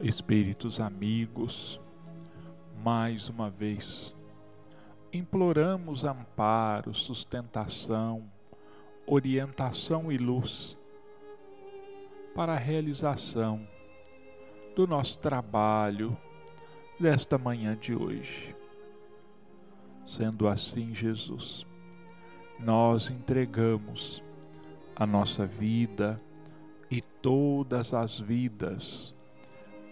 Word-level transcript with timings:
espíritos 0.00 0.80
amigos, 0.80 1.80
mais 2.84 3.28
uma 3.28 3.50
vez 3.50 4.14
imploramos 5.12 6.04
amparo, 6.04 6.94
sustentação, 6.94 8.30
orientação 9.06 10.12
e 10.12 10.18
luz 10.18 10.78
para 12.34 12.52
a 12.52 12.58
realização 12.58 13.66
do 14.76 14.86
nosso 14.86 15.18
trabalho 15.18 16.16
desta 17.00 17.38
manhã 17.38 17.76
de 17.76 17.94
hoje. 17.94 18.54
Sendo 20.06 20.46
assim, 20.46 20.94
Jesus, 20.94 21.66
nós 22.60 23.10
entregamos 23.10 24.22
a 24.94 25.06
nossa 25.06 25.46
vida 25.46 26.20
e 26.90 27.00
todas 27.00 27.92
as 27.92 28.20
vidas 28.20 29.14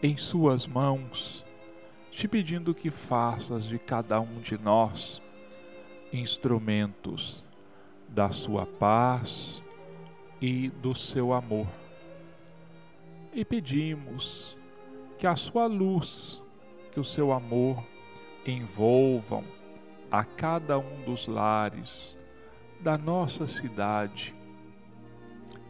em 0.02 0.16
Suas 0.16 0.66
mãos, 0.66 1.44
te 2.10 2.28
pedindo 2.28 2.74
que 2.74 2.90
faças 2.90 3.64
de 3.64 3.78
cada 3.78 4.20
um 4.20 4.40
de 4.40 4.58
nós 4.58 5.22
instrumentos 6.12 7.44
da 8.08 8.30
Sua 8.30 8.66
paz 8.66 9.62
e 10.40 10.68
do 10.68 10.94
seu 10.94 11.32
amor. 11.32 11.66
E 13.32 13.44
pedimos 13.44 14.56
que 15.18 15.26
a 15.26 15.34
Sua 15.34 15.66
luz, 15.66 16.42
que 16.92 17.00
o 17.00 17.04
seu 17.04 17.32
amor 17.32 17.82
envolvam 18.46 19.44
a 20.10 20.24
cada 20.24 20.78
um 20.78 21.02
dos 21.04 21.26
lares 21.26 22.16
da 22.80 22.98
nossa 22.98 23.46
cidade, 23.46 24.34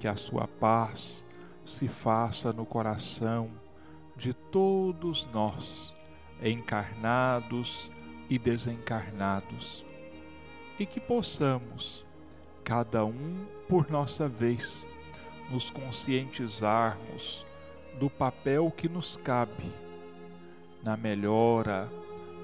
que 0.01 0.09
a 0.09 0.17
Sua 0.17 0.49
paz 0.49 1.25
se 1.65 1.87
faça 1.89 2.53
no 2.53 2.67
coração 2.67 3.51
de 4.17 4.33
todos 4.33 5.27
nós, 5.33 5.95
encarnados 6.43 7.93
e 8.29 8.39
desencarnados, 8.39 9.85
e 10.79 10.87
que 10.87 11.01
possamos, 11.01 12.05
cada 12.65 13.05
um 13.05 13.47
por 13.69 13.91
nossa 13.91 14.29
vez, 14.29 14.85
nos 15.51 15.71
conscientizarmos 15.71 17.47
do 17.99 18.11
papel 18.11 18.71
que 18.71 18.89
nos 18.89 19.17
cabe 19.17 19.73
na 20.83 20.97
melhora 20.97 21.89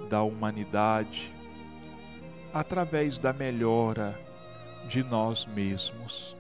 da 0.09 0.23
humanidade, 0.23 1.33
através 2.53 3.19
da 3.19 3.33
melhora 3.33 4.19
de 4.89 5.03
nós 5.03 5.47
mesmos. 5.47 6.37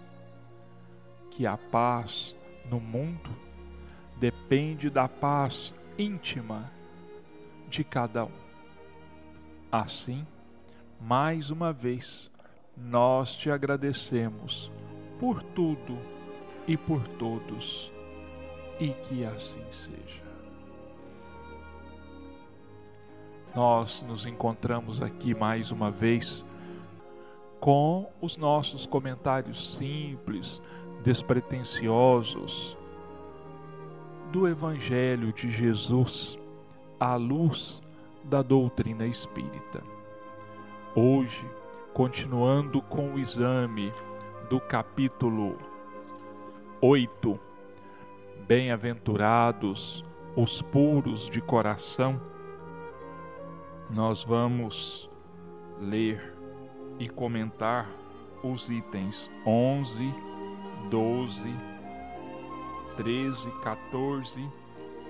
Que 1.30 1.46
a 1.46 1.56
paz 1.56 2.36
no 2.70 2.78
mundo 2.78 3.30
depende 4.22 4.88
da 4.88 5.08
paz 5.08 5.74
íntima 5.98 6.70
de 7.68 7.82
cada 7.82 8.24
um. 8.24 8.42
Assim, 9.72 10.24
mais 11.00 11.50
uma 11.50 11.72
vez, 11.72 12.30
nós 12.76 13.34
te 13.34 13.50
agradecemos 13.50 14.70
por 15.18 15.42
tudo 15.42 15.98
e 16.68 16.76
por 16.76 17.08
todos, 17.08 17.90
e 18.78 18.90
que 18.90 19.24
assim 19.24 19.64
seja. 19.72 20.22
Nós 23.52 24.02
nos 24.02 24.24
encontramos 24.24 25.02
aqui 25.02 25.34
mais 25.34 25.72
uma 25.72 25.90
vez 25.90 26.46
com 27.58 28.08
os 28.20 28.36
nossos 28.36 28.86
comentários 28.86 29.76
simples, 29.76 30.62
despretensiosos, 31.02 32.76
do 34.32 34.48
Evangelho 34.48 35.30
de 35.30 35.50
Jesus 35.50 36.38
à 36.98 37.16
luz 37.16 37.82
da 38.24 38.40
doutrina 38.40 39.04
espírita. 39.04 39.82
Hoje, 40.96 41.44
continuando 41.92 42.80
com 42.80 43.12
o 43.12 43.18
exame 43.18 43.92
do 44.48 44.58
capítulo 44.58 45.58
8, 46.80 47.38
Bem-aventurados 48.48 50.02
os 50.34 50.62
puros 50.62 51.28
de 51.28 51.42
coração, 51.42 52.18
nós 53.90 54.24
vamos 54.24 55.10
ler 55.78 56.34
e 56.98 57.06
comentar 57.06 57.86
os 58.42 58.70
itens 58.70 59.30
11, 59.46 60.12
12, 60.88 61.71
13, 62.96 63.50
14, 63.62 64.50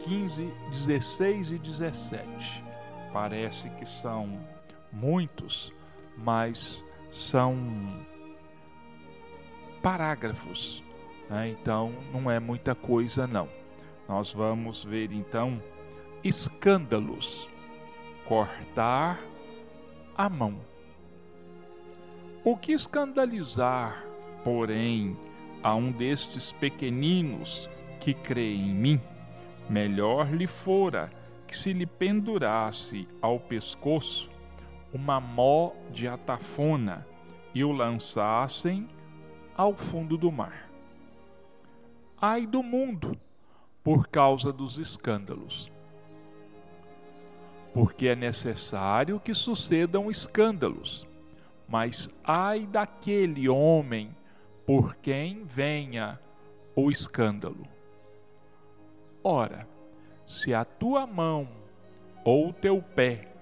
15, 0.01 0.53
16 0.71 1.53
e 1.53 1.59
17. 1.59 2.65
Parece 3.13 3.69
que 3.71 3.87
são 3.87 4.41
muitos, 4.93 5.73
mas 6.17 6.85
são 7.11 7.57
parágrafos, 9.83 10.83
né? 11.29 11.49
então 11.49 11.93
não 12.13 12.31
é 12.31 12.39
muita 12.39 12.75
coisa 12.75 13.27
não. 13.27 13.49
Nós 14.09 14.33
vamos 14.33 14.85
ver 14.85 15.13
então 15.13 15.63
escândalos, 16.23 17.49
cortar 18.25 19.19
a 20.17 20.29
mão. 20.29 20.61
O 22.45 22.57
que 22.57 22.73
escandalizar, 22.73 24.05
porém, 24.43 25.17
a 25.63 25.75
um 25.75 25.93
destes 25.93 26.53
pequeninos 26.53 27.69
que 28.01 28.13
crê 28.13 28.55
em 28.55 28.75
mim, 28.75 29.01
melhor 29.69 30.31
lhe 30.33 30.47
fora 30.47 31.11
que 31.47 31.57
se 31.57 31.73
lhe 31.73 31.87
pendurasse 31.87 33.07
ao 33.21 33.39
pescoço 33.39 34.31
uma 34.93 35.21
mó 35.21 35.73
de 35.91 36.09
atafona 36.09 37.07
e 37.55 37.63
o 37.63 37.73
lançassem 37.73 38.89
ao 39.57 39.75
fundo 39.75 40.17
do 40.17 40.33
mar. 40.33 40.69
Ai 42.21 42.47
do 42.47 42.63
mundo, 42.63 43.17
por 43.83 44.09
causa 44.09 44.53
dos 44.53 44.79
escândalos. 44.79 45.71
Porque 47.75 48.09
é 48.09 48.17
necessário 48.17 49.19
que 49.19 49.35
sucedam 49.35 50.11
escândalos, 50.11 51.07
mas 51.69 52.11
ai 52.25 52.67
daquele 52.67 53.49
homem 53.49 54.15
por 54.67 54.97
quem 54.97 55.45
venha 55.45 56.19
o 56.75 56.91
escândalo. 56.91 57.67
Ora, 59.23 59.69
se 60.27 60.55
a 60.55 60.65
tua 60.65 61.07
mão 61.07 61.49
ou 62.25 62.53
teu 62.53 62.83
pé 62.83 63.33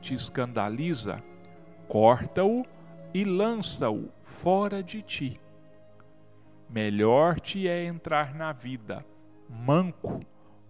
te 0.00 0.14
escandaliza, 0.14 1.22
corta-o 1.88 2.64
e 3.12 3.24
lança-o 3.24 4.10
fora 4.24 4.82
de 4.82 5.02
ti. 5.02 5.40
Melhor 6.68 7.38
te 7.38 7.68
é 7.68 7.84
entrar 7.84 8.34
na 8.34 8.52
vida 8.52 9.04
manco 9.48 10.20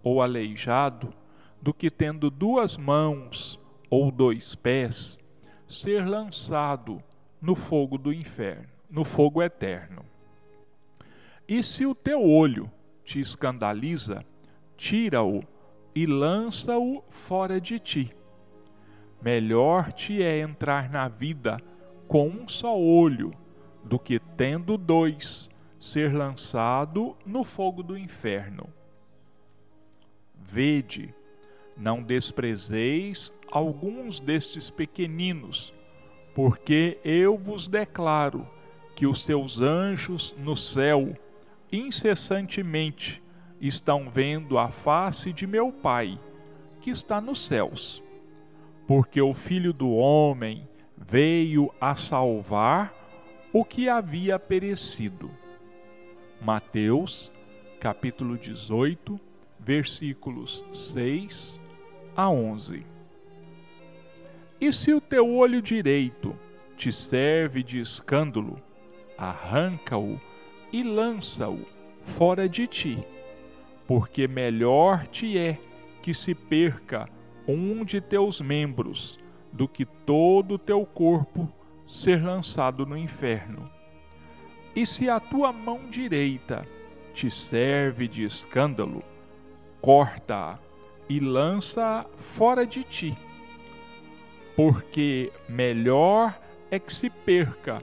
ou 0.03 0.21
aleijado 0.21 1.13
do 1.61 1.73
que 1.73 1.91
tendo 1.91 2.31
duas 2.31 2.77
mãos 2.77 3.61
ou 3.89 4.11
dois 4.11 4.55
pés 4.55 5.19
ser 5.67 6.07
lançado 6.07 7.03
no 7.41 7.55
fogo 7.55 7.97
do 7.97 8.13
inferno, 8.13 8.74
no 8.95 9.05
fogo 9.05 9.43
eterno. 9.43 10.05
E 11.49 11.65
se 11.65 11.85
o 11.85 11.97
teu 11.97 12.23
olho 12.23 12.71
te 13.03 13.19
escandaliza, 13.19 14.25
tira-o 14.77 15.43
e 15.93 16.07
lança-o 16.07 17.03
fora 17.11 17.61
de 17.61 17.81
ti. 17.81 18.17
Melhor 19.21 19.93
te 19.93 20.23
é 20.23 20.39
entrar 20.39 20.89
na 20.89 21.09
vida 21.09 21.57
com 22.07 22.29
um 22.29 22.47
só 22.47 22.79
olho 22.79 23.33
do 23.83 23.99
que 23.99 24.21
tendo 24.21 24.79
dois 24.79 25.51
ser 25.81 26.15
lançado 26.15 27.17
no 27.27 27.43
fogo 27.43 27.83
do 27.83 27.99
inferno. 27.99 28.69
Vede, 30.37 31.13
não 31.77 32.01
desprezeis 32.01 33.33
alguns 33.51 34.21
destes 34.21 34.71
pequeninos, 34.71 35.75
porque 36.33 37.01
eu 37.05 37.37
vos 37.37 37.67
declaro 37.67 38.49
que 38.95 39.07
os 39.07 39.25
seus 39.25 39.61
anjos 39.61 40.35
no 40.39 40.55
céu 40.57 41.17
incessantemente 41.71 43.23
estão 43.61 44.09
vendo 44.11 44.59
a 44.59 44.69
face 44.69 45.33
de 45.33 45.47
meu 45.47 45.73
Pai, 45.73 46.19
que 46.81 46.91
está 46.91 47.21
nos 47.21 47.45
céus. 47.45 48.03
Porque 48.87 49.21
o 49.21 49.33
Filho 49.33 49.73
do 49.73 49.91
Homem 49.91 50.69
veio 50.97 51.73
a 51.81 51.97
salvar 51.97 52.95
o 53.53 53.65
que 53.65 53.89
havia 53.89 54.39
perecido. 54.39 55.31
Mateus, 56.41 57.33
capítulo 57.81 58.37
18, 58.37 59.19
versículos 59.59 60.65
6 60.73 61.61
a 62.15 62.29
11. 62.29 62.85
E 64.61 64.73
se 64.73 64.93
o 64.93 65.01
teu 65.01 65.35
olho 65.35 65.61
direito 65.63 66.37
te 66.77 66.93
serve 66.93 67.63
de 67.63 67.81
escândalo, 67.81 68.61
arranca-o 69.17 70.21
e 70.73 70.83
lança-o 70.83 71.61
fora 72.03 72.49
de 72.49 72.67
ti. 72.67 73.05
porque 73.87 74.27
melhor 74.27 75.07
te 75.07 75.39
é 75.39 75.59
que 76.03 76.15
se 76.15 76.35
perca 76.35 77.09
um 77.47 77.85
de 77.85 78.01
teus 78.01 78.41
membros 78.41 79.19
do 79.53 79.69
que 79.69 79.85
todo 79.85 80.55
o 80.55 80.59
teu 80.59 80.85
corpo 80.85 81.53
ser 81.87 82.23
lançado 82.23 82.87
no 82.87 82.97
inferno. 82.97 83.71
E 84.75 84.85
se 84.87 85.09
a 85.09 85.21
tua 85.21 85.53
mão 85.53 85.89
direita 85.89 86.67
te 87.13 87.31
serve 87.31 88.09
de 88.09 88.25
escândalo, 88.25 89.03
corta-a 89.81 90.59
e 91.09 91.21
lança 91.21 92.07
fora 92.17 92.67
de 92.67 92.83
ti. 92.83 93.17
Porque 94.57 95.31
melhor 95.49 96.39
é 96.71 96.79
que 96.79 96.93
se 96.93 97.11
perca 97.11 97.83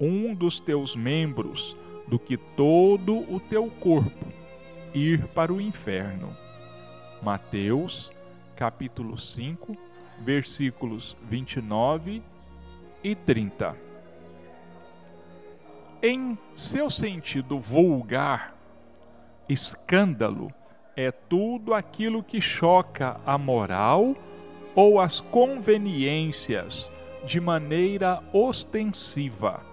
um 0.00 0.34
dos 0.34 0.58
teus 0.58 0.96
membros 0.96 1.76
do 2.08 2.18
que 2.18 2.36
todo 2.36 3.18
o 3.32 3.38
teu 3.38 3.70
corpo 3.78 4.26
ir 4.94 5.26
para 5.28 5.52
o 5.52 5.60
inferno. 5.60 6.34
Mateus, 7.22 8.10
capítulo 8.56 9.18
5, 9.18 9.76
versículos 10.20 11.16
29 11.28 12.22
e 13.04 13.14
30. 13.14 13.76
Em 16.02 16.38
seu 16.54 16.90
sentido 16.90 17.58
vulgar, 17.58 18.56
escândalo 19.48 20.50
é 20.96 21.10
tudo 21.10 21.74
aquilo 21.74 22.22
que 22.22 22.40
choca 22.40 23.20
a 23.26 23.36
moral 23.36 24.16
ou 24.74 24.98
as 24.98 25.20
conveniências 25.20 26.90
de 27.24 27.38
maneira 27.38 28.22
ostensiva. 28.32 29.69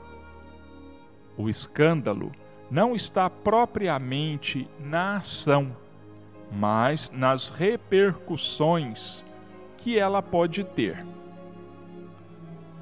O 1.38 1.48
escândalo 1.48 2.32
não 2.70 2.96
está 2.96 3.30
propriamente 3.30 4.68
na 4.80 5.18
ação, 5.18 5.76
mas 6.52 7.12
nas 7.12 7.50
repercussões 7.50 9.24
que 9.78 10.00
ela 10.00 10.22
pode 10.22 10.64
ter. 10.64 11.06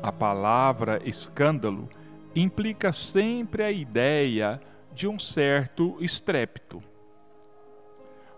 A 0.01 0.11
palavra 0.11 1.01
escândalo 1.03 1.89
implica 2.33 2.93
sempre 2.93 3.61
a 3.61 3.71
ideia 3.71 4.61
de 4.93 5.05
um 5.07 5.19
certo 5.19 5.97
estrépito. 5.99 6.81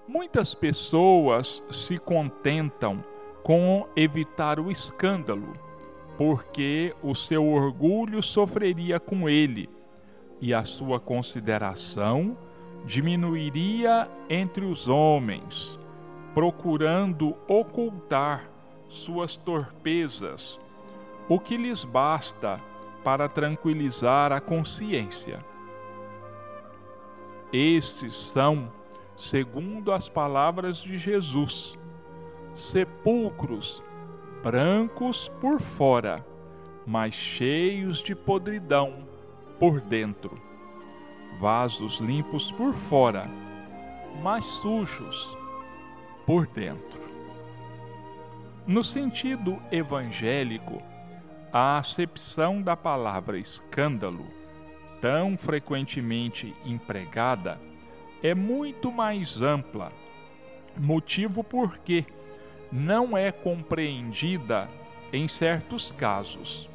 Muitas 0.07 0.55
pessoas 0.55 1.61
se 1.69 1.99
contentam 1.99 3.03
com 3.43 3.87
evitar 3.95 4.59
o 4.59 4.71
escândalo, 4.71 5.53
porque 6.17 6.95
o 7.03 7.13
seu 7.13 7.45
orgulho 7.47 8.21
sofreria 8.23 8.99
com 8.99 9.29
ele 9.29 9.76
e 10.39 10.53
a 10.53 10.63
sua 10.63 10.99
consideração 10.99 12.37
diminuiria 12.85 14.09
entre 14.29 14.65
os 14.65 14.87
homens, 14.87 15.79
procurando 16.33 17.35
ocultar 17.47 18.49
suas 18.87 19.35
torpezas, 19.35 20.59
o 21.27 21.39
que 21.39 21.57
lhes 21.57 21.83
basta 21.83 22.61
para 23.03 23.27
tranquilizar 23.27 24.31
a 24.31 24.39
consciência. 24.39 25.43
Esses 27.51 28.15
são, 28.15 28.71
segundo 29.15 29.91
as 29.91 30.07
palavras 30.07 30.77
de 30.77 30.97
Jesus, 30.97 31.77
sepulcros 32.53 33.83
brancos 34.43 35.29
por 35.41 35.59
fora, 35.59 36.25
mas 36.85 37.13
cheios 37.13 38.01
de 38.01 38.15
podridão 38.15 39.06
por 39.59 39.81
dentro, 39.81 40.39
vasos 41.39 41.99
limpos 41.99 42.51
por 42.51 42.73
fora, 42.73 43.29
mas 44.21 44.45
sujos 44.45 45.35
por 46.25 46.45
dentro. 46.47 47.01
No 48.65 48.83
sentido 48.83 49.61
evangélico, 49.71 50.81
a 51.51 51.77
acepção 51.77 52.61
da 52.61 52.75
palavra 52.75 53.39
escândalo, 53.39 54.25
tão 54.99 55.37
frequentemente 55.37 56.53
empregada, 56.65 57.59
é 58.21 58.35
muito 58.35 58.91
mais 58.91 59.41
ampla, 59.41 59.91
motivo 60.75 61.43
porque 61.43 62.05
não 62.71 63.17
é 63.17 63.31
compreendida 63.31 64.69
em 65.13 65.27
certos 65.27 65.91
casos. 65.91 66.69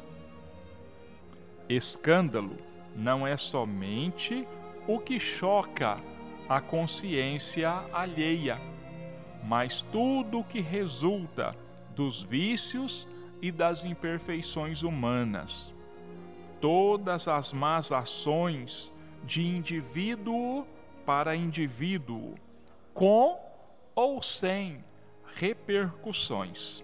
Escândalo 1.69 2.57
não 2.95 3.25
é 3.25 3.37
somente 3.37 4.47
o 4.87 4.99
que 4.99 5.19
choca 5.19 5.99
a 6.47 6.59
consciência 6.61 7.69
alheia, 7.91 8.59
mas 9.43 9.81
tudo 9.81 10.39
o 10.39 10.43
que 10.43 10.61
resulta 10.61 11.55
dos 11.95 12.23
vícios 12.23 13.07
e 13.41 13.51
das 13.51 13.85
imperfeições 13.85 14.83
humanas. 14.83 15.73
Todas 16.61 17.27
as 17.27 17.51
más 17.51 17.91
ações 17.91 18.93
de 19.23 19.45
indivíduo 19.45 20.65
para 21.05 21.35
indivíduo, 21.35 22.35
com 22.93 23.37
ou 23.95 24.21
sem 24.21 24.83
repercussões. 25.35 26.83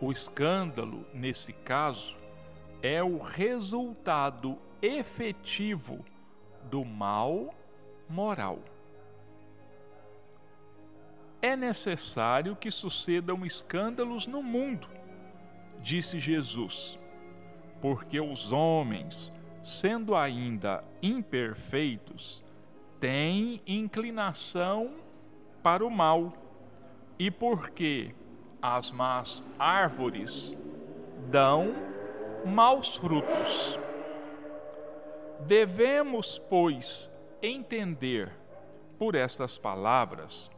O 0.00 0.12
escândalo, 0.12 1.04
nesse 1.12 1.52
caso, 1.52 2.16
é 2.82 3.02
o 3.02 3.18
resultado 3.18 4.58
efetivo 4.80 6.04
do 6.64 6.84
mal 6.84 7.54
moral. 8.08 8.58
É 11.40 11.54
necessário 11.56 12.56
que 12.56 12.70
sucedam 12.70 13.44
escândalos 13.44 14.26
no 14.26 14.42
mundo, 14.42 14.88
disse 15.80 16.18
Jesus, 16.18 16.98
porque 17.80 18.20
os 18.20 18.50
homens, 18.52 19.32
sendo 19.62 20.16
ainda 20.16 20.82
imperfeitos, 21.00 22.44
têm 22.98 23.60
inclinação 23.66 24.96
para 25.62 25.84
o 25.86 25.90
mal, 25.90 26.32
e 27.18 27.30
porque 27.30 28.14
as 28.60 28.90
más 28.90 29.44
árvores 29.58 30.56
dão 31.30 31.74
maus 32.44 32.96
frutos. 32.96 33.78
Devemos, 35.40 36.38
pois, 36.38 37.10
entender 37.42 38.32
por 38.98 39.14
estas 39.14 39.58
palavras 39.58 40.50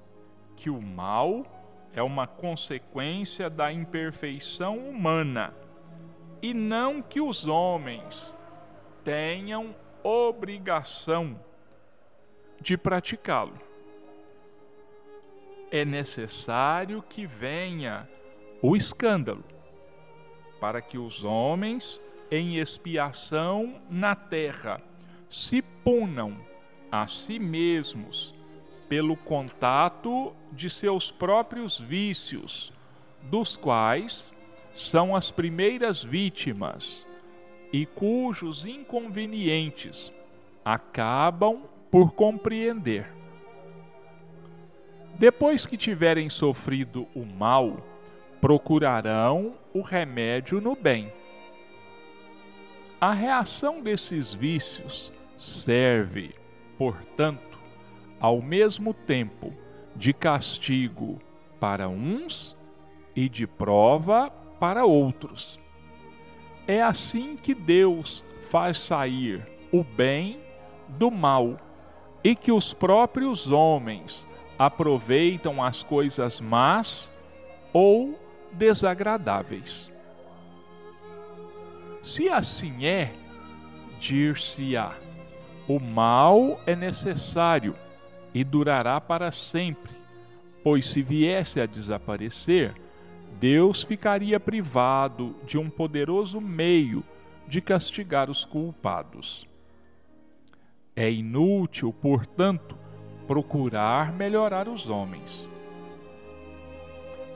que 0.56 0.70
o 0.70 0.80
mal 0.80 1.44
é 1.92 2.02
uma 2.02 2.26
consequência 2.26 3.50
da 3.50 3.72
imperfeição 3.72 4.78
humana 4.78 5.54
e 6.42 6.54
não 6.54 7.02
que 7.02 7.20
os 7.20 7.46
homens 7.46 8.36
tenham 9.04 9.74
obrigação 10.02 11.38
de 12.60 12.76
praticá-lo. 12.76 13.58
É 15.70 15.84
necessário 15.84 17.02
que 17.02 17.26
venha 17.26 18.08
o 18.62 18.76
escândalo 18.76 19.44
para 20.60 20.82
que 20.82 20.98
os 20.98 21.24
homens, 21.24 22.00
em 22.30 22.58
expiação 22.58 23.80
na 23.88 24.14
terra, 24.14 24.80
se 25.28 25.62
punam 25.62 26.36
a 26.92 27.06
si 27.06 27.38
mesmos 27.38 28.34
pelo 28.88 29.16
contato 29.16 30.32
de 30.52 30.68
seus 30.68 31.10
próprios 31.10 31.80
vícios, 31.80 32.72
dos 33.22 33.56
quais 33.56 34.32
são 34.74 35.14
as 35.14 35.30
primeiras 35.30 36.02
vítimas 36.02 37.06
e 37.72 37.86
cujos 37.86 38.66
inconvenientes 38.66 40.12
acabam 40.64 41.62
por 41.90 42.12
compreender. 42.12 43.06
Depois 45.18 45.66
que 45.66 45.76
tiverem 45.76 46.30
sofrido 46.30 47.06
o 47.14 47.24
mal, 47.24 47.78
procurarão 48.40 49.54
o 49.74 49.82
remédio 49.82 50.60
no 50.60 50.74
bem. 50.74 51.12
A 53.00 53.12
reação 53.12 53.80
desses 53.80 54.34
vícios 54.34 55.12
serve, 55.38 56.34
portanto, 56.76 57.58
ao 58.20 58.42
mesmo 58.42 58.92
tempo 58.92 59.54
de 59.96 60.12
castigo 60.12 61.18
para 61.58 61.88
uns 61.88 62.56
e 63.16 63.28
de 63.28 63.46
prova 63.46 64.30
para 64.58 64.84
outros. 64.84 65.58
É 66.66 66.82
assim 66.82 67.36
que 67.36 67.54
Deus 67.54 68.22
faz 68.50 68.78
sair 68.78 69.46
o 69.72 69.82
bem 69.82 70.38
do 70.88 71.10
mal 71.10 71.58
e 72.22 72.36
que 72.36 72.52
os 72.52 72.74
próprios 72.74 73.50
homens 73.50 74.26
aproveitam 74.58 75.62
as 75.62 75.82
coisas 75.82 76.38
más 76.38 77.10
ou 77.72 78.19
desagradáveis. 78.52 79.90
Se 82.02 82.28
assim 82.28 82.86
é, 82.86 83.12
dir-se-á: 83.98 84.94
o 85.68 85.78
mal 85.78 86.60
é 86.66 86.74
necessário, 86.74 87.74
e 88.34 88.44
durará 88.44 89.00
para 89.00 89.30
sempre, 89.30 89.92
pois 90.62 90.86
se 90.86 91.02
viesse 91.02 91.60
a 91.60 91.66
desaparecer, 91.66 92.74
Deus 93.38 93.82
ficaria 93.82 94.38
privado 94.38 95.34
de 95.46 95.58
um 95.58 95.70
poderoso 95.70 96.40
meio 96.40 97.02
de 97.48 97.60
castigar 97.60 98.30
os 98.30 98.44
culpados. 98.44 99.46
É 100.94 101.10
inútil, 101.10 101.92
portanto, 101.92 102.76
procurar 103.26 104.12
melhorar 104.12 104.68
os 104.68 104.88
homens. 104.88 105.48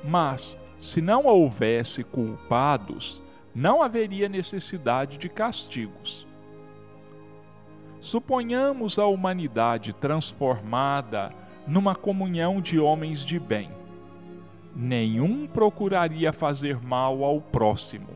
Mas, 0.02 0.58
se 0.84 1.00
não 1.00 1.24
houvesse 1.24 2.04
culpados, 2.04 3.22
não 3.54 3.82
haveria 3.82 4.28
necessidade 4.28 5.16
de 5.16 5.30
castigos. 5.30 6.26
Suponhamos 8.02 8.98
a 8.98 9.06
humanidade 9.06 9.94
transformada 9.94 11.32
numa 11.66 11.94
comunhão 11.94 12.60
de 12.60 12.78
homens 12.78 13.24
de 13.24 13.38
bem. 13.38 13.70
Nenhum 14.76 15.46
procuraria 15.46 16.34
fazer 16.34 16.78
mal 16.82 17.24
ao 17.24 17.40
próximo, 17.40 18.10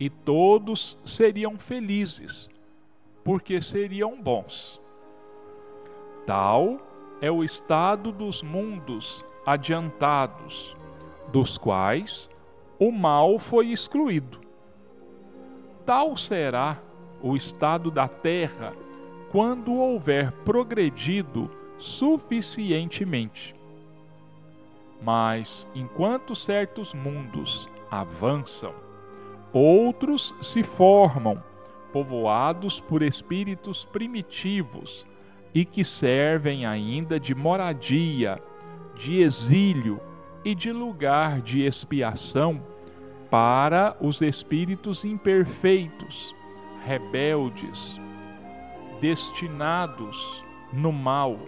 e 0.00 0.10
todos 0.10 0.98
seriam 1.04 1.56
felizes, 1.56 2.50
porque 3.22 3.62
seriam 3.62 4.20
bons. 4.20 4.82
Tal 6.26 6.80
é 7.20 7.30
o 7.30 7.44
estado 7.44 8.10
dos 8.10 8.42
mundos 8.42 9.24
adiantados, 9.46 10.76
dos 11.32 11.56
quais 11.56 12.28
o 12.78 12.92
mal 12.92 13.38
foi 13.38 13.68
excluído. 13.68 14.40
Tal 15.86 16.16
será 16.16 16.78
o 17.22 17.34
estado 17.34 17.90
da 17.90 18.06
terra 18.06 18.74
quando 19.30 19.72
houver 19.74 20.30
progredido 20.44 21.50
suficientemente. 21.78 23.54
Mas, 25.02 25.66
enquanto 25.74 26.36
certos 26.36 26.92
mundos 26.92 27.68
avançam, 27.90 28.74
outros 29.52 30.34
se 30.40 30.62
formam, 30.62 31.42
povoados 31.92 32.80
por 32.80 33.02
espíritos 33.02 33.84
primitivos 33.84 35.06
e 35.54 35.64
que 35.64 35.84
servem 35.84 36.64
ainda 36.64 37.18
de 37.18 37.34
moradia, 37.34 38.40
de 38.94 39.20
exílio 39.20 40.00
e 40.44 40.54
de 40.54 40.72
lugar 40.72 41.40
de 41.40 41.62
expiação 41.64 42.62
para 43.30 43.96
os 44.00 44.20
espíritos 44.20 45.04
imperfeitos, 45.04 46.34
rebeldes, 46.84 48.00
destinados 49.00 50.44
no 50.72 50.92
mal, 50.92 51.38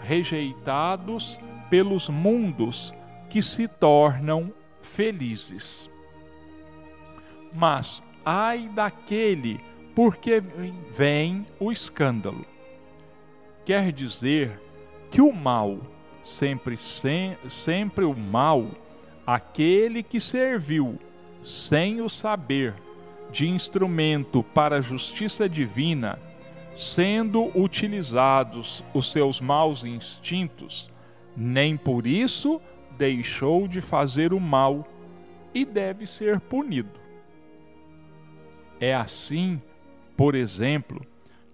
rejeitados 0.00 1.40
pelos 1.68 2.08
mundos 2.08 2.94
que 3.28 3.42
se 3.42 3.66
tornam 3.66 4.52
felizes. 4.80 5.90
Mas 7.52 8.02
ai 8.24 8.68
daquele 8.68 9.60
porque 9.94 10.40
vem 10.94 11.44
o 11.58 11.72
escândalo. 11.72 12.46
Quer 13.64 13.90
dizer 13.92 14.60
que 15.10 15.20
o 15.20 15.32
mal, 15.32 15.78
sempre, 16.28 16.76
sem, 16.76 17.38
sempre 17.48 18.04
o 18.04 18.14
mal, 18.14 18.68
aquele 19.26 20.02
que 20.02 20.20
serviu 20.20 20.98
sem 21.42 22.02
o 22.02 22.08
saber 22.08 22.74
de 23.32 23.48
instrumento 23.48 24.42
para 24.42 24.76
a 24.76 24.80
justiça 24.80 25.48
divina, 25.48 26.18
sendo 26.76 27.50
utilizados 27.58 28.84
os 28.92 29.10
seus 29.10 29.40
maus 29.40 29.84
instintos, 29.84 30.90
nem 31.34 31.76
por 31.76 32.06
isso 32.06 32.60
deixou 32.96 33.66
de 33.66 33.80
fazer 33.80 34.34
o 34.34 34.40
mal 34.40 34.86
e 35.54 35.64
deve 35.64 36.06
ser 36.06 36.40
punido. 36.40 37.00
É 38.78 38.94
assim, 38.94 39.60
por 40.16 40.34
exemplo, 40.34 41.04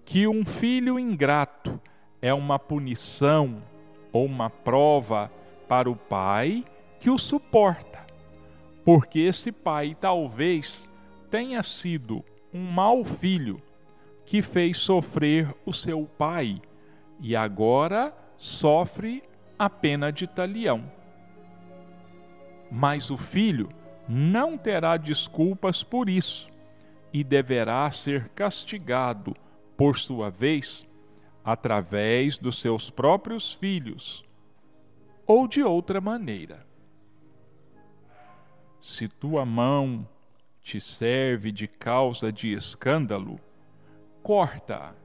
que 0.03 0.27
um 0.27 0.45
filho 0.45 0.99
ingrato 0.99 1.79
é 2.21 2.33
uma 2.33 2.59
punição 2.59 3.61
ou 4.15 4.23
uma 4.25 4.49
prova 4.49 5.29
para 5.67 5.91
o 5.91 5.95
pai 5.95 6.63
que 7.01 7.09
o 7.09 7.17
suporta, 7.17 7.99
porque 8.85 9.19
esse 9.19 9.51
pai 9.51 9.93
talvez 9.99 10.89
tenha 11.29 11.61
sido 11.61 12.23
um 12.53 12.61
mau 12.61 13.03
filho 13.03 13.61
que 14.25 14.41
fez 14.41 14.77
sofrer 14.77 15.53
o 15.65 15.73
seu 15.73 16.09
pai 16.17 16.61
e 17.19 17.35
agora 17.35 18.15
sofre 18.37 19.21
a 19.59 19.69
pena 19.69 20.13
de 20.13 20.27
talião. 20.27 20.89
Mas 22.71 23.11
o 23.11 23.17
filho 23.17 23.67
não 24.07 24.57
terá 24.57 24.95
desculpas 24.95 25.83
por 25.83 26.07
isso 26.07 26.49
e 27.11 27.21
deverá 27.21 27.91
ser 27.91 28.29
castigado, 28.29 29.35
por 29.75 29.97
sua 29.97 30.29
vez, 30.29 30.87
através 31.45 32.39
dos 32.39 32.59
seus 32.59 32.89
próprios 32.89 33.53
filhos 33.53 34.25
ou 35.27 35.47
de 35.47 35.61
outra 35.61 36.01
maneira. 36.01 36.65
Se 38.81 39.07
tua 39.07 39.45
mão 39.45 40.07
te 40.63 40.81
serve 40.81 41.51
de 41.51 41.67
causa 41.67 42.31
de 42.31 42.51
escândalo, 42.51 43.39
corta. 44.23 44.95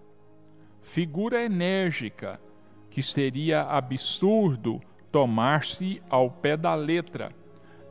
Figura 0.83 1.45
enérgica 1.45 2.41
que 2.89 3.03
seria 3.03 3.63
absurdo 3.63 4.81
tomar-se 5.13 6.03
ao 6.09 6.31
pé 6.31 6.57
da 6.57 6.75
letra 6.75 7.33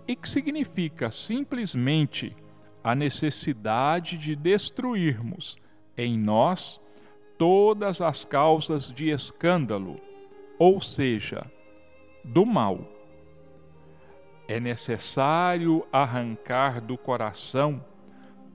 e 0.08 0.16
que 0.16 0.28
significa 0.28 1.12
simplesmente 1.12 2.36
a 2.84 2.96
necessidade 2.96 4.18
de 4.18 4.36
destruirmos 4.36 5.58
em 5.96 6.18
nós 6.18 6.82
todas 7.40 8.02
as 8.02 8.26
causas 8.26 8.92
de 8.92 9.10
escândalo, 9.10 10.00
ou 10.60 10.82
seja, 10.82 11.50
do 12.22 12.46
mal. 12.46 12.82
É 14.46 14.60
necessário 14.60 15.88
arrancar 15.90 16.82
do 16.82 16.98
coração 16.98 17.84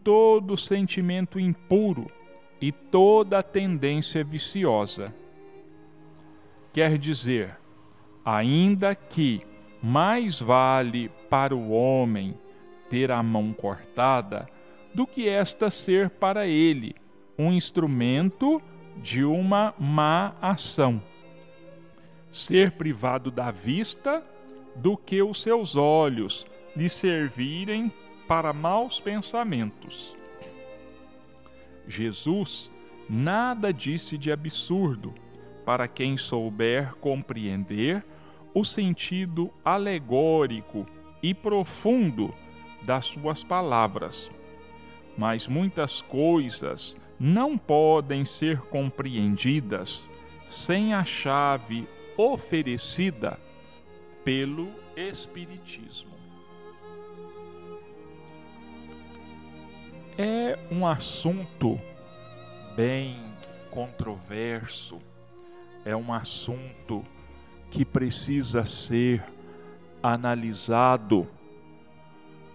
todo 0.04 0.54
sentimento 0.54 1.40
impuro 1.40 2.10
e 2.60 2.70
toda 2.70 3.42
tendência 3.42 4.22
viciosa. 4.22 5.14
Quer 6.74 6.98
dizer, 6.98 7.56
ainda 8.22 8.94
que 8.94 9.40
mais 9.82 10.40
vale 10.40 11.10
para 11.30 11.56
o 11.56 11.70
homem 11.70 12.38
ter 12.90 13.10
a 13.10 13.22
mão 13.22 13.54
cortada 13.54 14.46
do 14.94 15.06
que 15.06 15.26
esta 15.26 15.70
ser 15.70 16.10
para 16.10 16.46
ele 16.46 16.94
um 17.38 17.50
instrumento 17.50 18.60
de 19.02 19.24
uma 19.24 19.74
má 19.78 20.34
ação. 20.40 21.02
Ser 22.30 22.72
privado 22.72 23.30
da 23.30 23.50
vista 23.50 24.22
do 24.76 24.96
que 24.96 25.22
os 25.22 25.40
seus 25.40 25.76
olhos 25.76 26.46
lhe 26.74 26.88
servirem 26.88 27.92
para 28.26 28.52
maus 28.52 29.00
pensamentos. 29.00 30.16
Jesus 31.86 32.70
nada 33.08 33.72
disse 33.72 34.16
de 34.16 34.32
absurdo 34.32 35.14
para 35.64 35.86
quem 35.86 36.16
souber 36.16 36.94
compreender 36.96 38.04
o 38.52 38.64
sentido 38.64 39.52
alegórico 39.64 40.86
e 41.22 41.34
profundo 41.34 42.34
das 42.82 43.06
suas 43.06 43.42
palavras. 43.42 44.30
Mas 45.16 45.46
muitas 45.46 46.02
coisas 46.02 46.96
não 47.18 47.56
podem 47.56 48.25
ser 48.25 48.61
compreendidas 48.62 50.11
sem 50.49 50.94
a 50.94 51.04
chave 51.04 51.87
oferecida 52.16 53.38
pelo 54.25 54.73
Espiritismo. 54.97 56.14
É 60.16 60.56
um 60.71 60.87
assunto 60.87 61.80
bem 62.76 63.18
controverso, 63.71 65.00
é 65.85 65.97
um 65.97 66.12
assunto 66.12 67.04
que 67.71 67.85
precisa 67.85 68.64
ser 68.64 69.25
analisado 70.00 71.28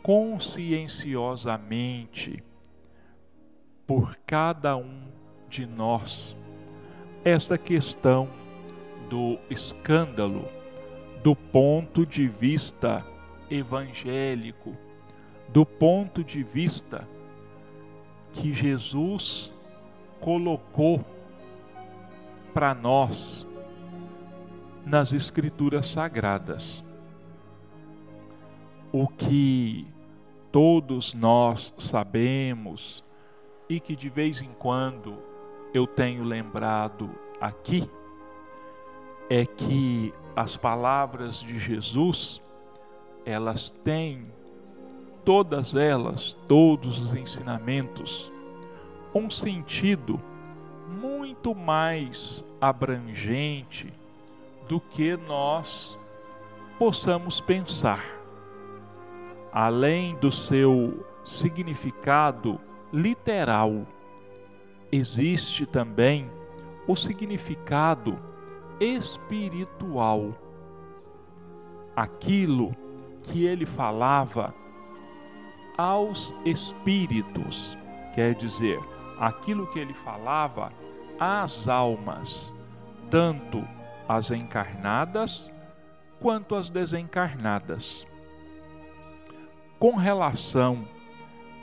conscienciosamente 0.01 2.41
por 3.89 4.15
cada 4.17 4.77
um 4.77 5.01
de 5.49 5.65
nós. 5.65 6.37
Esta 7.25 7.57
questão 7.57 8.29
do 9.09 9.39
escândalo 9.49 10.47
do 11.23 11.35
ponto 11.35 12.05
de 12.05 12.27
vista 12.27 13.03
evangélico, 13.49 14.77
do 15.47 15.65
ponto 15.65 16.23
de 16.23 16.43
vista 16.43 17.07
que 18.31 18.53
Jesus 18.53 19.51
colocou 20.19 21.03
para 22.53 22.75
nós 22.75 23.43
nas 24.85 25.13
Escrituras 25.13 25.87
Sagradas. 25.87 26.83
O 28.91 29.07
que 29.07 29.87
todos 30.51 31.15
nós 31.15 31.73
sabemos 31.79 33.03
e 33.69 33.79
que 33.79 33.95
de 33.95 34.09
vez 34.09 34.41
em 34.41 34.49
quando 34.57 35.17
eu 35.73 35.85
tenho 35.85 36.23
lembrado 36.23 37.09
aqui 37.39 37.89
é 39.29 39.45
que 39.45 40.11
as 40.35 40.57
palavras 40.57 41.39
de 41.39 41.59
Jesus, 41.59 42.41
elas 43.23 43.69
têm 43.83 44.25
todas 45.23 45.75
elas, 45.75 46.35
todos 46.47 46.97
os 46.97 47.13
ensinamentos, 47.13 48.33
um 49.13 49.29
sentido 49.29 50.19
muito 50.99 51.53
mais 51.53 52.43
abrangente 52.59 53.93
do 54.67 54.79
que 54.79 55.15
nós 55.15 55.95
possamos 56.79 57.39
pensar. 57.39 58.03
Além 59.51 60.15
do 60.15 60.31
seu 60.31 61.05
significado 61.23 62.59
literal, 62.91 63.85
existe 64.91 65.65
também 65.65 66.29
o 66.87 66.95
significado 66.95 68.17
espiritual. 68.79 70.33
Aquilo 71.95 72.75
que 73.23 73.45
ele 73.45 73.65
falava 73.65 74.53
aos 75.77 76.35
espíritos, 76.45 77.77
quer 78.15 78.33
dizer, 78.35 78.79
aquilo 79.19 79.67
que 79.67 79.79
ele 79.79 79.93
falava 79.93 80.71
às 81.19 81.67
almas, 81.67 82.53
tanto 83.09 83.65
as 84.07 84.31
encarnadas 84.31 85.51
quanto 86.19 86.55
as 86.55 86.69
desencarnadas. 86.69 88.07
Com 89.77 89.95
relação 89.95 90.87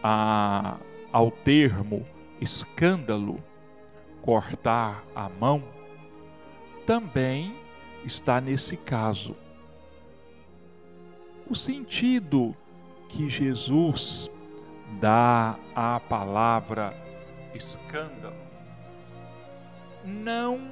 a, 0.03 0.77
ao 1.17 1.31
termo 1.31 2.07
escândalo, 2.43 3.43
cortar 4.21 5.03
a 5.15 5.31
mão, 5.31 5.65
também 6.85 7.57
está 8.05 8.39
nesse 8.39 8.77
caso. 8.77 9.35
O 11.49 11.55
sentido 11.55 12.55
que 13.09 13.31
Jesus 13.31 14.31
dá 15.01 15.59
à 15.75 15.99
palavra 15.99 16.95
escândalo 17.55 18.37
não 20.05 20.71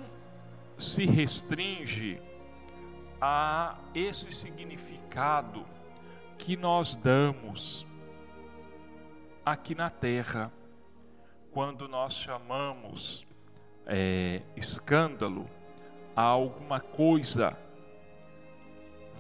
se 0.77 1.07
restringe 1.07 2.21
a 3.19 3.79
esse 3.95 4.31
significado 4.31 5.65
que 6.37 6.55
nós 6.55 6.95
damos 6.97 7.87
aqui 9.45 9.75
na 9.75 9.91
terra 9.91 10.51
quando 11.53 11.87
nós 11.87 12.15
chamamos 12.15 13.27
é, 13.87 14.41
escândalo 14.57 15.49
a 16.17 16.23
alguma 16.23 16.81
coisa 16.81 17.57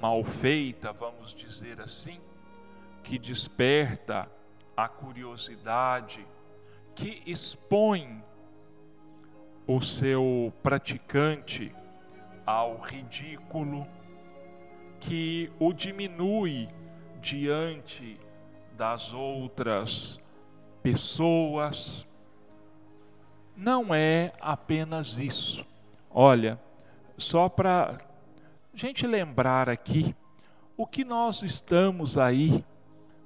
mal 0.00 0.24
feita, 0.24 0.92
vamos 0.92 1.34
dizer 1.34 1.80
assim, 1.80 2.20
que 3.02 3.18
desperta 3.18 4.28
a 4.74 4.88
curiosidade, 4.88 6.26
que 6.94 7.22
expõe 7.26 8.24
o 9.66 9.80
seu 9.82 10.52
praticante 10.62 11.74
ao 12.46 12.78
ridículo, 12.78 13.86
que 15.00 15.52
o 15.58 15.72
diminui 15.72 16.68
diante 17.20 18.18
das 18.76 19.12
outras 19.12 20.18
pessoas. 20.82 22.06
Não 23.56 23.94
é 23.94 24.32
apenas 24.40 25.16
isso. 25.16 25.64
Olha, 26.10 26.60
só 27.16 27.48
para 27.48 27.98
gente 28.74 29.06
lembrar 29.06 29.68
aqui 29.68 30.14
o 30.76 30.86
que 30.86 31.04
nós 31.04 31.42
estamos 31.42 32.18
aí, 32.18 32.64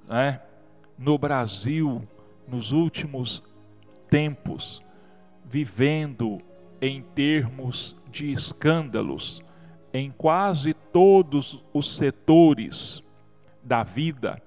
né, 0.07 0.41
no 0.97 1.17
Brasil, 1.17 2.07
nos 2.47 2.71
últimos 2.71 3.43
tempos, 4.09 4.83
vivendo 5.43 6.39
em 6.81 7.01
termos 7.01 7.95
de 8.09 8.31
escândalos 8.31 9.43
em 9.93 10.11
quase 10.11 10.73
todos 10.73 11.63
os 11.73 11.95
setores 11.97 13.03
da 13.63 13.83
vida, 13.83 14.41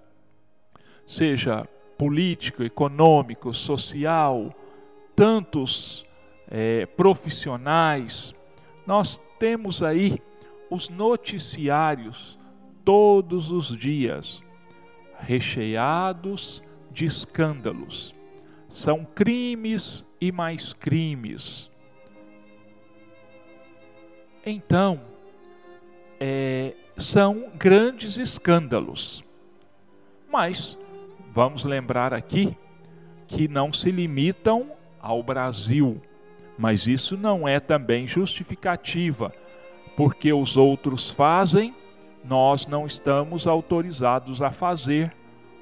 seja 1.07 1.69
político, 1.97 2.63
econômico, 2.63 3.53
social, 3.55 4.55
tantos 5.15 6.05
é, 6.49 6.87
profissionais, 6.87 8.35
nós 8.87 9.21
temos 9.39 9.83
aí 9.83 10.21
os 10.71 10.89
noticiários 10.89 12.39
todos 12.85 13.51
os 13.51 13.77
dias 13.77 14.43
recheados 15.19 16.63
de 16.91 17.07
escândalos. 17.07 18.15
São 18.69 19.05
crimes 19.05 20.05
e 20.21 20.33
mais 20.33 20.73
crimes. 20.73 21.71
Então, 24.45 25.01
é, 26.19 26.75
são 26.97 27.51
grandes 27.55 28.17
escândalos. 28.19 29.23
Mas 30.31 30.79
vamos 31.33 31.65
lembrar 31.65 32.13
aqui 32.13 32.57
que 33.27 33.49
não 33.49 33.73
se 33.73 33.91
limitam 33.91 34.71
ao 35.01 35.23
Brasil, 35.23 36.01
mas 36.59 36.87
isso 36.87 37.17
não 37.17 37.49
é 37.49 37.59
também 37.59 38.07
justificativa, 38.07 39.33
porque 39.97 40.33
os 40.33 40.57
outros 40.57 41.11
fazem, 41.11 41.75
nós 42.25 42.67
não 42.67 42.87
estamos 42.87 43.47
autorizados 43.47 44.43
a 44.43 44.51
fazer 44.51 45.13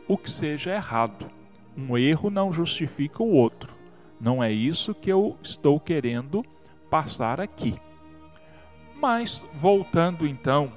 o 0.09 0.19
que 0.19 0.29
seja 0.29 0.75
errado. 0.75 1.27
Um 1.77 1.97
erro 1.97 2.29
não 2.29 2.53
justifica 2.53 3.23
o 3.23 3.33
outro. 3.33 3.73
Não 4.21 4.43
é 4.43 4.53
isso 4.53 4.95
que 4.95 5.11
eu 5.11 5.39
estou 5.43 5.79
querendo 5.81 6.45
passar 6.91 7.41
aqui. 7.41 7.81
Mas, 9.01 9.47
voltando 9.55 10.27
então 10.27 10.73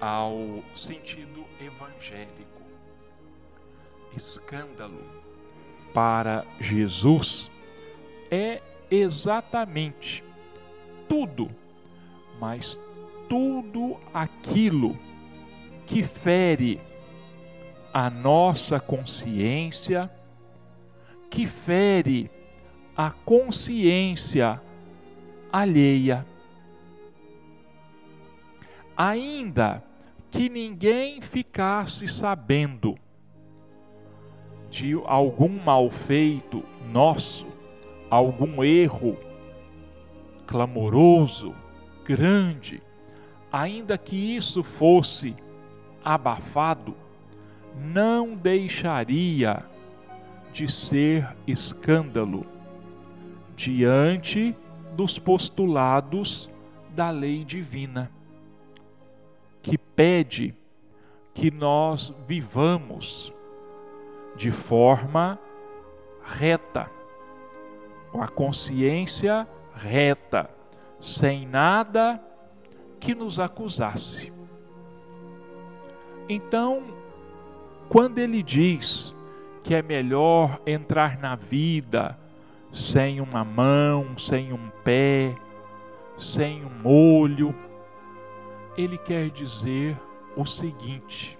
ao 0.00 0.64
sentido 0.74 1.44
evangélico, 1.60 2.51
escândalo 4.16 5.02
para 5.92 6.44
Jesus 6.60 7.50
é 8.30 8.60
exatamente 8.90 10.24
tudo, 11.08 11.50
mas 12.40 12.80
tudo 13.28 13.98
aquilo 14.12 14.98
que 15.86 16.02
fere 16.02 16.80
a 17.92 18.08
nossa 18.08 18.80
consciência, 18.80 20.10
que 21.28 21.46
fere 21.46 22.30
a 22.96 23.10
consciência 23.10 24.60
alheia. 25.52 26.26
Ainda 28.96 29.84
que 30.30 30.48
ninguém 30.48 31.20
ficasse 31.20 32.08
sabendo 32.08 32.96
de 34.72 34.98
algum 35.04 35.50
mal 35.62 35.90
feito 35.90 36.64
nosso, 36.90 37.46
algum 38.08 38.64
erro 38.64 39.18
clamoroso, 40.46 41.54
grande, 42.06 42.82
ainda 43.52 43.98
que 43.98 44.16
isso 44.34 44.62
fosse 44.62 45.36
abafado, 46.02 46.96
não 47.76 48.34
deixaria 48.34 49.62
de 50.54 50.66
ser 50.66 51.36
escândalo 51.46 52.46
diante 53.54 54.56
dos 54.96 55.18
postulados 55.18 56.48
da 56.94 57.10
lei 57.10 57.44
divina, 57.44 58.10
que 59.62 59.76
pede 59.76 60.54
que 61.34 61.50
nós 61.50 62.14
vivamos 62.26 63.34
de 64.36 64.50
forma 64.50 65.38
reta, 66.22 66.90
com 68.10 68.22
a 68.22 68.28
consciência 68.28 69.46
reta, 69.74 70.50
sem 71.00 71.46
nada 71.46 72.22
que 73.00 73.14
nos 73.14 73.40
acusasse. 73.40 74.32
Então, 76.28 76.82
quando 77.88 78.18
ele 78.18 78.42
diz 78.42 79.14
que 79.62 79.74
é 79.74 79.82
melhor 79.82 80.60
entrar 80.66 81.18
na 81.18 81.34
vida 81.34 82.18
sem 82.72 83.20
uma 83.20 83.44
mão, 83.44 84.16
sem 84.16 84.52
um 84.52 84.70
pé, 84.82 85.34
sem 86.16 86.64
um 86.64 86.86
olho, 86.86 87.54
ele 88.76 88.96
quer 88.96 89.28
dizer 89.30 89.96
o 90.36 90.46
seguinte: 90.46 91.38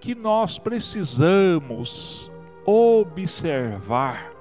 que 0.00 0.14
nós 0.14 0.58
precisamos 0.58 2.30
observar 2.64 4.32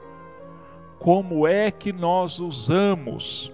como 1.00 1.48
é 1.48 1.72
que 1.72 1.94
nós 1.94 2.40
usamos 2.40 3.52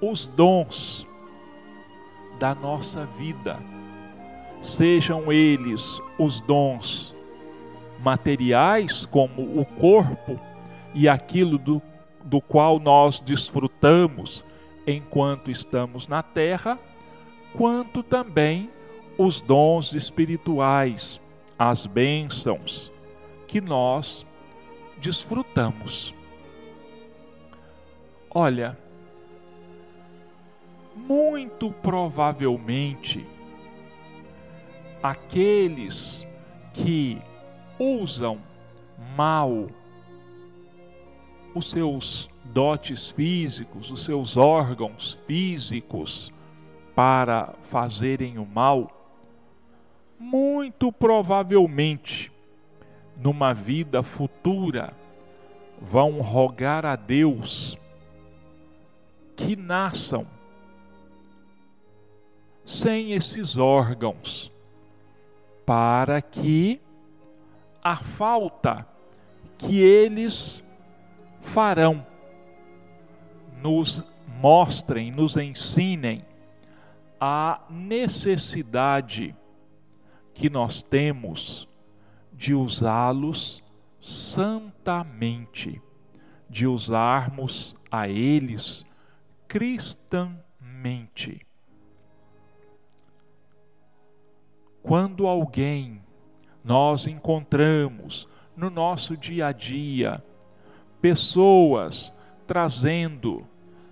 os 0.00 0.26
dons 0.26 1.06
da 2.38 2.54
nossa 2.54 3.04
vida, 3.04 3.58
sejam 4.60 5.30
eles 5.30 6.00
os 6.18 6.40
dons 6.40 7.14
materiais, 8.02 9.04
como 9.04 9.60
o 9.60 9.64
corpo 9.64 10.40
e 10.94 11.08
aquilo 11.08 11.58
do, 11.58 11.82
do 12.24 12.40
qual 12.40 12.78
nós 12.78 13.20
desfrutamos 13.20 14.44
enquanto 14.86 15.50
estamos 15.50 16.08
na 16.08 16.22
terra, 16.22 16.78
quanto 17.52 18.02
também 18.02 18.70
os 19.22 19.42
dons 19.42 19.92
espirituais, 19.92 21.20
as 21.58 21.86
bênçãos 21.86 22.90
que 23.46 23.60
nós 23.60 24.24
desfrutamos. 24.96 26.14
Olha, 28.30 28.78
muito 30.96 31.70
provavelmente 31.70 33.26
aqueles 35.02 36.26
que 36.72 37.20
usam 37.78 38.40
mal 39.14 39.66
os 41.54 41.68
seus 41.68 42.30
dotes 42.42 43.10
físicos, 43.10 43.90
os 43.90 44.02
seus 44.02 44.38
órgãos 44.38 45.18
físicos 45.26 46.32
para 46.94 47.54
fazerem 47.64 48.38
o 48.38 48.46
mal, 48.46 48.99
muito 50.20 50.92
provavelmente 50.92 52.30
numa 53.16 53.54
vida 53.54 54.02
futura 54.02 54.92
vão 55.80 56.20
rogar 56.20 56.84
a 56.84 56.94
Deus 56.94 57.78
que 59.34 59.56
nasçam 59.56 60.26
sem 62.66 63.12
esses 63.14 63.56
órgãos, 63.56 64.52
para 65.64 66.20
que 66.20 66.80
a 67.82 67.96
falta 67.96 68.86
que 69.56 69.80
eles 69.80 70.62
farão 71.40 72.06
nos 73.62 74.04
mostrem, 74.38 75.10
nos 75.10 75.38
ensinem 75.38 76.24
a 77.18 77.62
necessidade 77.70 79.34
que 80.34 80.50
nós 80.50 80.82
temos 80.82 81.68
de 82.32 82.54
usá-los 82.54 83.62
santamente, 84.00 85.80
de 86.48 86.66
usarmos 86.66 87.76
a 87.90 88.08
eles 88.08 88.86
cristãmente. 89.46 91.46
Quando 94.82 95.26
alguém 95.26 96.00
nós 96.64 97.06
encontramos 97.06 98.26
no 98.56 98.70
nosso 98.70 99.16
dia 99.16 99.48
a 99.48 99.52
dia 99.52 100.24
pessoas 101.00 102.12
trazendo 102.46 103.46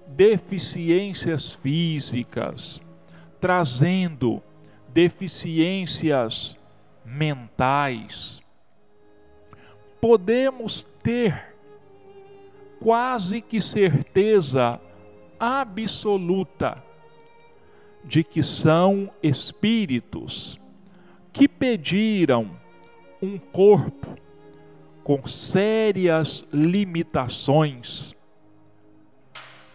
deficiências 0.06 1.52
físicas, 1.52 2.82
trazendo 3.40 4.42
deficiências 4.88 6.56
mentais, 7.04 8.42
podemos 10.00 10.86
ter 11.02 11.54
quase 12.80 13.40
que 13.40 13.60
certeza 13.60 14.80
absoluta 15.38 16.82
de 18.04 18.24
que 18.24 18.42
são 18.42 19.10
espíritos 19.22 20.58
que 21.32 21.46
pediram 21.48 22.50
um 23.20 23.38
corpo 23.38 24.16
com 25.04 25.26
sérias 25.26 26.44
limitações 26.52 28.14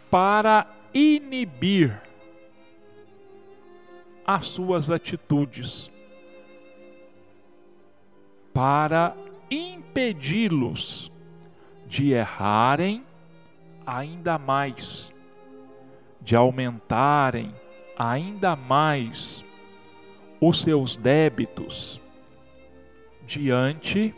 para 0.09 0.67
inibir 0.93 2.01
as 4.25 4.47
suas 4.47 4.89
atitudes, 4.89 5.91
para 8.53 9.15
impedi-los 9.49 11.11
de 11.87 12.11
errarem 12.11 13.03
ainda 13.85 14.37
mais, 14.37 15.13
de 16.21 16.35
aumentarem 16.35 17.53
ainda 17.97 18.55
mais 18.55 19.43
os 20.39 20.61
seus 20.61 20.95
débitos 20.95 22.01
diante 23.25 24.13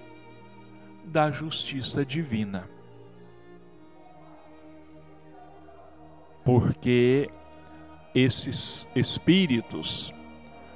da 1.06 1.30
justiça 1.30 2.06
divina. 2.06 2.68
Porque 6.44 7.30
esses 8.16 8.88
espíritos 8.96 10.14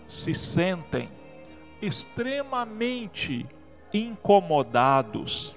se 0.09 0.33
sentem 0.33 1.09
extremamente 1.81 3.47
incomodados 3.93 5.55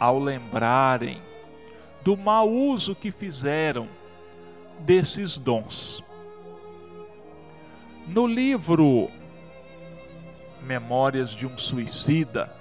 ao 0.00 0.18
lembrarem 0.18 1.22
do 2.02 2.16
mau 2.16 2.50
uso 2.50 2.94
que 2.94 3.12
fizeram 3.12 3.88
desses 4.80 5.38
dons. 5.38 6.02
No 8.08 8.26
livro 8.26 9.10
Memórias 10.62 11.30
de 11.30 11.46
um 11.46 11.56
Suicida, 11.56 12.52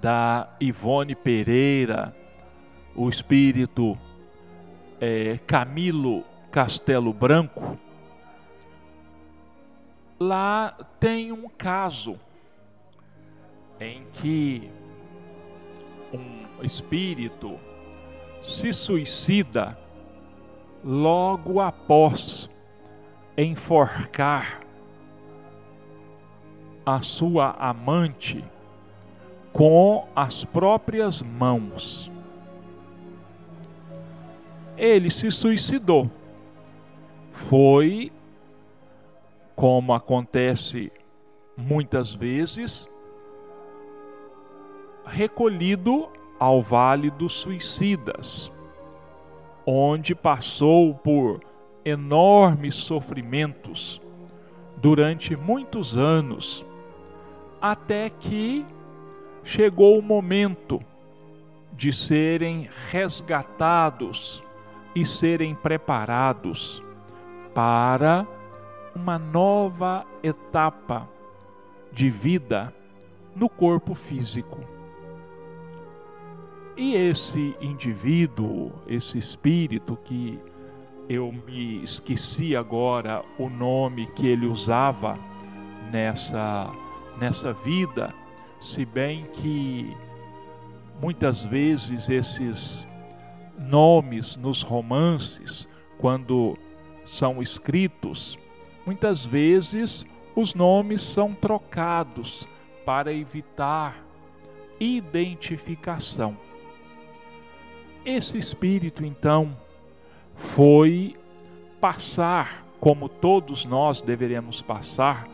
da 0.00 0.48
Ivone 0.58 1.14
Pereira, 1.14 2.16
o 2.96 3.08
espírito 3.08 3.98
é, 5.00 5.38
Camilo 5.46 6.24
Castelo 6.50 7.12
Branco, 7.12 7.78
lá 10.18 10.76
tem 10.98 11.30
um 11.30 11.48
caso 11.48 12.18
em 13.78 14.04
que 14.12 14.68
um 16.12 16.64
espírito 16.64 17.56
se 18.42 18.72
suicida 18.72 19.78
logo 20.84 21.60
após 21.60 22.50
enforcar 23.36 24.60
a 26.84 27.00
sua 27.00 27.50
amante 27.52 28.44
com 29.52 30.08
as 30.16 30.44
próprias 30.44 31.22
mãos. 31.22 32.10
Ele 34.76 35.10
se 35.10 35.30
suicidou 35.30 36.10
foi, 37.30 38.12
como 39.54 39.92
acontece 39.92 40.92
muitas 41.56 42.14
vezes, 42.14 42.88
recolhido 45.04 46.08
ao 46.38 46.62
Vale 46.62 47.10
dos 47.10 47.34
Suicidas, 47.34 48.52
onde 49.66 50.14
passou 50.14 50.94
por 50.94 51.40
enormes 51.84 52.74
sofrimentos 52.74 54.00
durante 54.76 55.36
muitos 55.36 55.96
anos, 55.96 56.66
até 57.60 58.08
que 58.08 58.64
chegou 59.44 59.98
o 59.98 60.02
momento 60.02 60.80
de 61.72 61.92
serem 61.92 62.68
resgatados 62.90 64.42
e 64.94 65.04
serem 65.04 65.54
preparados 65.54 66.82
para 67.60 68.26
uma 68.96 69.18
nova 69.18 70.06
etapa 70.22 71.06
de 71.92 72.08
vida 72.08 72.74
no 73.36 73.50
corpo 73.50 73.94
físico. 73.94 74.60
E 76.74 76.94
esse 76.94 77.54
indivíduo, 77.60 78.72
esse 78.86 79.18
espírito 79.18 79.94
que 80.02 80.40
eu 81.06 81.30
me 81.30 81.84
esqueci 81.84 82.56
agora 82.56 83.22
o 83.38 83.50
nome 83.50 84.06
que 84.06 84.26
ele 84.26 84.46
usava 84.46 85.18
nessa 85.92 86.70
nessa 87.18 87.52
vida, 87.52 88.14
se 88.58 88.86
bem 88.86 89.26
que 89.34 89.94
muitas 90.98 91.44
vezes 91.44 92.08
esses 92.08 92.88
nomes 93.58 94.34
nos 94.34 94.62
romances, 94.62 95.68
quando 95.98 96.56
são 97.10 97.42
escritos, 97.42 98.38
muitas 98.86 99.26
vezes 99.26 100.06
os 100.34 100.54
nomes 100.54 101.02
são 101.02 101.34
trocados 101.34 102.46
para 102.86 103.12
evitar 103.12 104.04
identificação. 104.78 106.36
Esse 108.04 108.38
espírito, 108.38 109.04
então, 109.04 109.56
foi 110.36 111.16
passar, 111.80 112.64
como 112.78 113.08
todos 113.08 113.64
nós 113.64 114.00
deveremos 114.00 114.62
passar, 114.62 115.28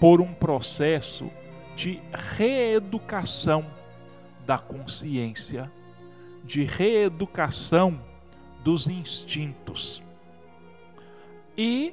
por 0.00 0.20
um 0.20 0.32
processo 0.32 1.28
de 1.74 2.00
reeducação 2.12 3.66
da 4.46 4.56
consciência, 4.56 5.70
de 6.44 6.62
reeducação 6.62 8.00
dos 8.62 8.88
instintos. 8.88 10.02
E 11.60 11.92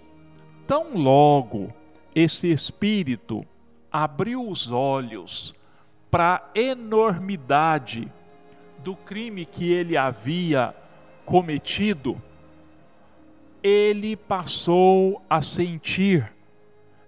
tão 0.68 0.96
logo 0.96 1.74
esse 2.14 2.52
espírito 2.52 3.44
abriu 3.92 4.48
os 4.48 4.72
olhos 4.72 5.56
para 6.12 6.36
a 6.36 6.60
enormidade 6.60 8.12
do 8.84 8.96
crime 8.96 9.44
que 9.44 9.72
ele 9.72 9.98
havia 9.98 10.76
cometido, 11.26 12.22
ele 13.64 14.16
passou 14.16 15.20
a 15.28 15.42
sentir 15.42 16.32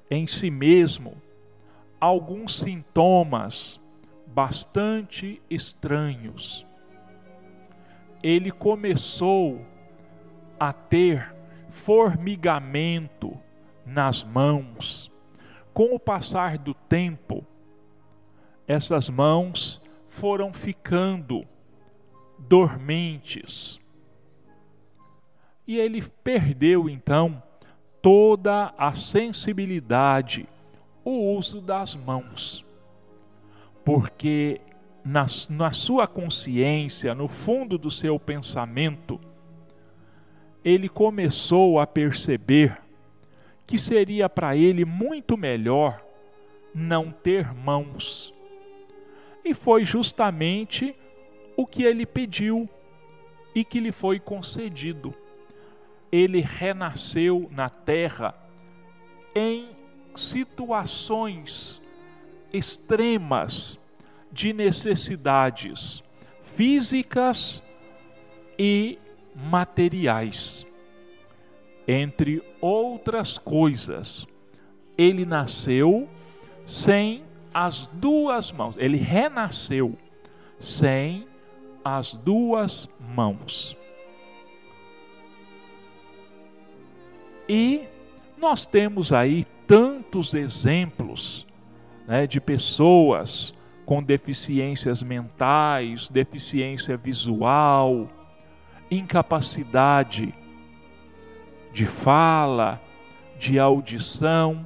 em 0.09 0.25
si 0.25 0.49
mesmo 0.49 1.21
alguns 2.01 2.57
sintomas 2.57 3.79
bastante 4.25 5.39
estranhos. 5.47 6.65
Ele 8.23 8.49
começou 8.49 9.61
a 10.59 10.73
ter 10.73 11.36
formigamento 11.69 13.37
nas 13.85 14.23
mãos. 14.23 15.11
Com 15.73 15.93
o 15.93 15.99
passar 15.99 16.57
do 16.57 16.73
tempo, 16.73 17.45
essas 18.67 19.09
mãos 19.09 19.81
foram 20.07 20.51
ficando 20.51 21.45
dormentes. 22.39 23.79
E 25.67 25.77
ele 25.77 26.01
perdeu 26.23 26.89
então 26.89 27.41
toda 28.01 28.73
a 28.77 28.93
sensibilidade, 28.95 30.47
o 31.03 31.35
uso 31.35 31.61
das 31.61 31.95
mãos. 31.95 32.65
Porque 33.83 34.61
na, 35.03 35.25
na 35.49 35.71
sua 35.71 36.07
consciência, 36.07 37.15
no 37.15 37.27
fundo 37.27 37.77
do 37.77 37.89
seu 37.89 38.19
pensamento, 38.19 39.19
ele 40.67 40.89
começou 40.89 41.79
a 41.79 41.87
perceber 41.87 42.77
que 43.65 43.77
seria 43.77 44.27
para 44.27 44.53
ele 44.53 44.83
muito 44.83 45.37
melhor 45.37 46.03
não 46.75 47.09
ter 47.09 47.53
mãos. 47.53 48.33
E 49.45 49.53
foi 49.53 49.85
justamente 49.85 50.93
o 51.55 51.65
que 51.65 51.83
ele 51.83 52.05
pediu 52.05 52.69
e 53.55 53.63
que 53.63 53.79
lhe 53.79 53.93
foi 53.93 54.19
concedido. 54.19 55.15
Ele 56.11 56.41
renasceu 56.41 57.49
na 57.49 57.69
terra 57.69 58.35
em 59.33 59.69
situações 60.15 61.81
extremas 62.51 63.79
de 64.33 64.51
necessidades 64.51 66.03
físicas 66.43 67.63
e 68.59 68.99
materiais. 69.37 70.65
Entre 71.87 72.43
outras 72.59 73.37
coisas, 73.37 74.27
ele 74.97 75.25
nasceu 75.25 76.09
sem 76.65 77.23
as 77.53 77.87
duas 77.93 78.51
mãos, 78.51 78.75
ele 78.77 78.97
renasceu 78.97 79.97
sem 80.59 81.27
as 81.83 82.13
duas 82.13 82.89
mãos. 82.99 83.77
E 87.47 87.87
nós 88.37 88.65
temos 88.65 89.13
aí 89.13 89.45
tantos 89.65 90.33
exemplos 90.33 91.47
né, 92.05 92.27
de 92.27 92.41
pessoas 92.41 93.53
com 93.85 94.03
deficiências 94.03 95.01
mentais, 95.01 96.09
deficiência 96.09 96.97
visual, 96.97 98.09
incapacidade 98.89 100.33
de 101.71 101.85
fala, 101.85 102.81
de 103.37 103.59
audição. 103.59 104.65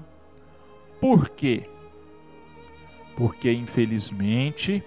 Por 1.00 1.30
quê? 1.30 1.70
Porque, 3.16 3.52
infelizmente, 3.52 4.84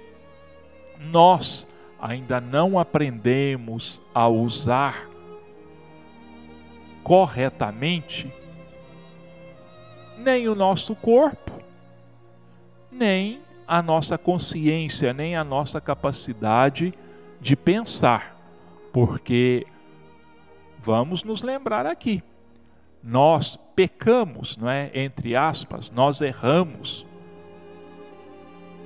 nós 0.98 1.68
ainda 2.00 2.40
não 2.40 2.78
aprendemos 2.78 4.00
a 4.14 4.28
usar 4.28 5.08
corretamente 7.02 8.32
nem 10.16 10.48
o 10.48 10.54
nosso 10.54 10.96
corpo, 10.96 11.52
nem 12.90 13.40
a 13.66 13.82
nossa 13.82 14.16
consciência, 14.16 15.12
nem 15.12 15.36
a 15.36 15.44
nossa 15.44 15.80
capacidade 15.80 16.94
de 17.40 17.54
pensar, 17.54 18.33
porque 18.94 19.66
vamos 20.78 21.24
nos 21.24 21.42
lembrar 21.42 21.84
aqui, 21.84 22.22
nós 23.02 23.58
pecamos, 23.74 24.56
não 24.56 24.70
é? 24.70 24.88
Entre 24.94 25.34
aspas, 25.34 25.90
nós 25.90 26.20
erramos 26.20 27.04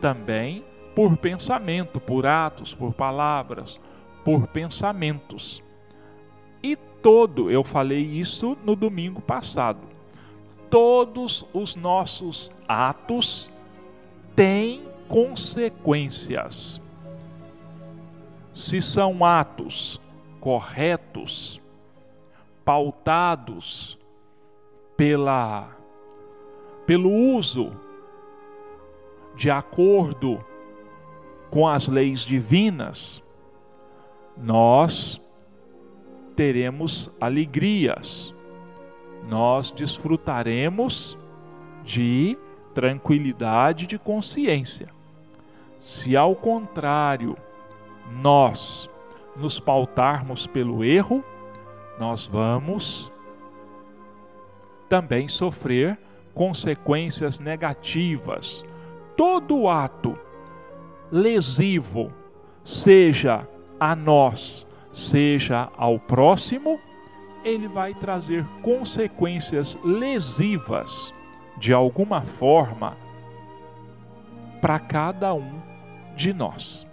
também 0.01 0.65
por 0.95 1.15
pensamento, 1.19 2.01
por 2.01 2.25
atos, 2.25 2.75
por 2.75 2.95
palavras, 2.95 3.79
por 4.25 4.47
pensamentos. 4.47 5.63
E 6.63 6.75
todo, 6.75 7.51
eu 7.51 7.63
falei 7.63 8.01
isso 8.01 8.57
no 8.65 8.75
domingo 8.75 9.21
passado, 9.21 9.87
todos 10.71 11.45
os 11.53 11.77
nossos 11.77 12.51
atos 12.67 13.51
têm 14.35 14.85
consequências. 15.07 16.81
Se 18.59 18.83
são 18.83 19.25
atos 19.25 20.01
corretos, 20.41 21.63
pautados 22.65 23.97
pela 24.97 25.77
pelo 26.85 27.09
uso 27.09 27.71
de 29.37 29.49
acordo 29.49 30.45
com 31.53 31.69
as 31.69 31.87
leis 31.87 32.23
divinas, 32.23 33.23
nós 34.37 35.21
teremos 36.35 37.13
alegrias, 37.21 38.35
nós 39.29 39.71
desfrutaremos 39.71 41.17
de 41.85 42.37
tranquilidade 42.75 43.87
de 43.87 44.01
consciência. 44.01 44.89
Se 45.79 46.17
ao 46.17 46.35
contrário, 46.35 47.37
nós 48.11 48.91
nos 49.37 49.61
pautarmos 49.61 50.47
pelo 50.47 50.85
erro, 50.85 51.23
nós 51.99 52.27
vamos 52.27 53.13
também 54.89 55.29
sofrer 55.29 55.99
consequências 56.35 57.39
negativas. 57.39 58.65
Todo 59.17 59.69
ato 59.69 60.19
lesivo, 61.11 62.13
seja 62.65 63.47
a 63.79 63.95
nós, 63.95 64.67
seja 64.93 65.69
ao 65.77 65.99
próximo, 65.99 66.81
ele 67.45 67.69
vai 67.69 67.95
trazer 67.95 68.45
consequências 68.63 69.79
lesivas 69.85 71.15
de 71.57 71.73
alguma 71.73 72.23
forma 72.23 72.97
para 74.61 74.79
cada 74.79 75.35
um 75.35 75.61
de 76.17 76.33
nós. 76.33 76.88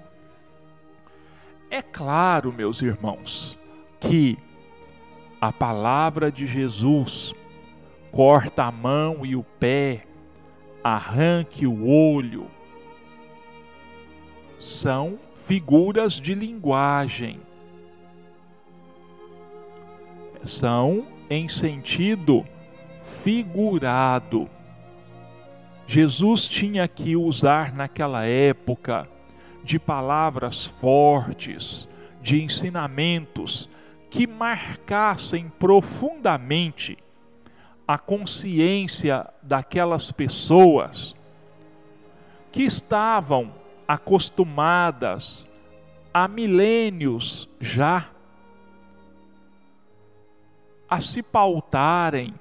É 1.76 1.82
claro, 1.82 2.54
meus 2.54 2.82
irmãos, 2.82 3.60
que 4.00 4.38
a 5.42 5.52
palavra 5.52 6.32
de 6.32 6.48
Jesus 6.48 7.36
corta 8.14 8.64
a 8.64 8.72
mão 8.72 9.26
e 9.26 9.36
o 9.36 9.44
pé, 9.44 10.08
arranque 10.82 11.68
o 11.68 11.86
olho, 11.86 12.50
são 14.58 15.20
figuras 15.46 16.14
de 16.14 16.34
linguagem. 16.34 17.42
São 20.46 21.06
em 21.30 21.50
sentido 21.50 22.46
figurado. 23.22 24.50
Jesus 25.86 26.48
tinha 26.48 26.88
que 26.88 27.18
usar 27.18 27.74
naquela 27.74 28.24
época 28.24 29.14
de 29.66 29.80
palavras 29.80 30.66
fortes, 30.66 31.90
de 32.22 32.42
ensinamentos 32.42 33.68
que 34.12 34.28
marcassem 34.28 35.50
profundamente 35.50 36.98
a 37.88 37.98
consciência 37.98 39.28
daquelas 39.42 40.12
pessoas 40.12 41.16
que 42.52 42.62
estavam 42.62 43.52
acostumadas 43.88 45.48
há 46.14 46.28
milênios 46.28 47.50
já 47.60 48.08
a 50.88 51.02
se 51.02 51.24
pautarem 51.24 52.36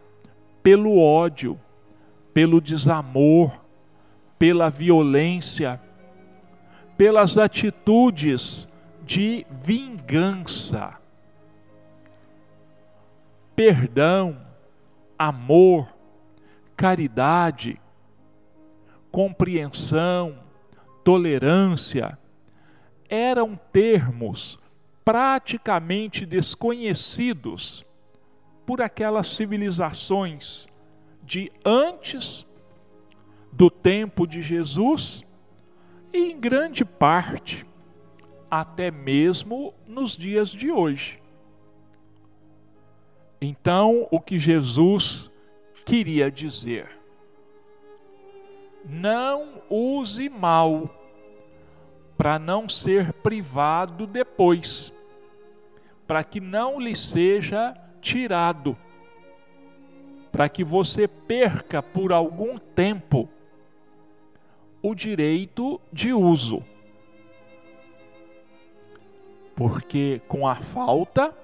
pelo 0.62 0.98
ódio, 0.98 1.58
pelo 2.34 2.60
desamor, 2.60 3.64
pela 4.38 4.68
violência, 4.68 5.80
pelas 6.96 7.36
atitudes 7.38 8.68
de 9.02 9.46
vingança, 9.62 10.98
perdão, 13.54 14.40
amor, 15.18 15.94
caridade, 16.76 17.80
compreensão, 19.10 20.38
tolerância, 21.04 22.18
eram 23.08 23.58
termos 23.72 24.58
praticamente 25.04 26.24
desconhecidos 26.24 27.84
por 28.64 28.80
aquelas 28.80 29.28
civilizações 29.28 30.66
de 31.22 31.52
antes 31.64 32.46
do 33.52 33.70
tempo 33.70 34.26
de 34.26 34.40
Jesus 34.40 35.22
em 36.14 36.38
grande 36.38 36.84
parte 36.84 37.66
até 38.48 38.88
mesmo 38.88 39.74
nos 39.84 40.16
dias 40.16 40.48
de 40.48 40.70
hoje. 40.70 41.20
Então, 43.40 44.06
o 44.12 44.20
que 44.20 44.38
Jesus 44.38 45.28
queria 45.84 46.30
dizer? 46.30 46.88
Não 48.84 49.60
use 49.68 50.28
mal 50.28 50.88
para 52.16 52.38
não 52.38 52.68
ser 52.68 53.12
privado 53.14 54.06
depois, 54.06 54.94
para 56.06 56.22
que 56.22 56.38
não 56.38 56.78
lhe 56.78 56.94
seja 56.94 57.76
tirado, 58.00 58.78
para 60.30 60.48
que 60.48 60.62
você 60.62 61.08
perca 61.08 61.82
por 61.82 62.12
algum 62.12 62.56
tempo 62.56 63.28
o 64.84 64.94
direito 64.94 65.80
de 65.90 66.12
uso. 66.12 66.62
Porque 69.56 70.20
com 70.28 70.46
a 70.46 70.54
falta, 70.54 71.34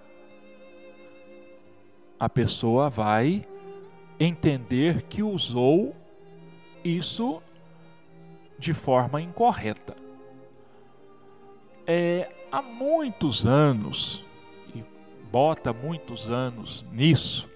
a 2.18 2.28
pessoa 2.28 2.90
vai 2.90 3.46
entender 4.18 5.04
que 5.04 5.22
usou 5.22 5.96
isso 6.84 7.42
de 8.58 8.74
forma 8.74 9.22
incorreta. 9.22 9.96
É, 11.86 12.30
há 12.52 12.60
muitos 12.60 13.46
anos, 13.46 14.22
e 14.74 14.84
bota 15.32 15.72
muitos 15.72 16.28
anos 16.28 16.84
nisso, 16.92 17.48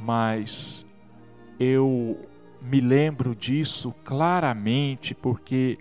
mas 0.00 0.86
eu 1.60 2.27
me 2.60 2.80
lembro 2.80 3.34
disso 3.34 3.94
claramente 4.04 5.14
porque 5.14 5.78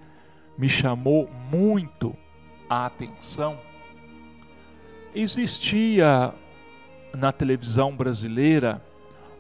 me 0.58 0.70
chamou 0.70 1.30
muito 1.52 2.16
a 2.70 2.86
atenção. 2.86 3.60
Existia 5.14 6.34
na 7.14 7.32
televisão 7.32 7.96
brasileira 7.96 8.82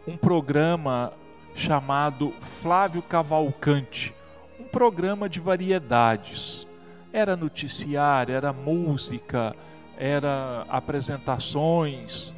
um 0.07 0.17
programa 0.17 1.13
chamado 1.53 2.31
Flávio 2.39 3.01
Cavalcante, 3.01 4.13
um 4.59 4.63
programa 4.63 5.27
de 5.27 5.39
variedades. 5.39 6.67
Era 7.11 7.35
noticiário, 7.35 8.33
era 8.33 8.53
música, 8.53 9.55
era 9.97 10.65
apresentações, 10.69 12.33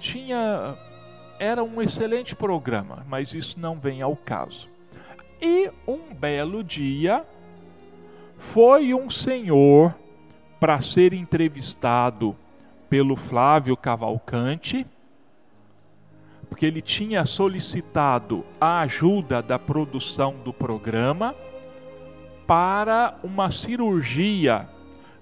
tinha 0.00 0.76
era 1.42 1.64
um 1.64 1.82
excelente 1.82 2.36
programa, 2.36 3.04
mas 3.08 3.34
isso 3.34 3.58
não 3.58 3.76
vem 3.76 4.00
ao 4.00 4.14
caso. 4.14 4.68
E 5.40 5.72
um 5.88 6.14
belo 6.14 6.62
dia 6.62 7.24
foi 8.38 8.94
um 8.94 9.10
senhor 9.10 9.92
para 10.60 10.80
ser 10.80 11.12
entrevistado 11.12 12.36
pelo 12.88 13.16
Flávio 13.16 13.76
Cavalcante, 13.76 14.86
porque 16.48 16.64
ele 16.64 16.80
tinha 16.80 17.26
solicitado 17.26 18.44
a 18.60 18.78
ajuda 18.82 19.42
da 19.42 19.58
produção 19.58 20.36
do 20.44 20.52
programa 20.52 21.34
para 22.46 23.18
uma 23.24 23.50
cirurgia 23.50 24.68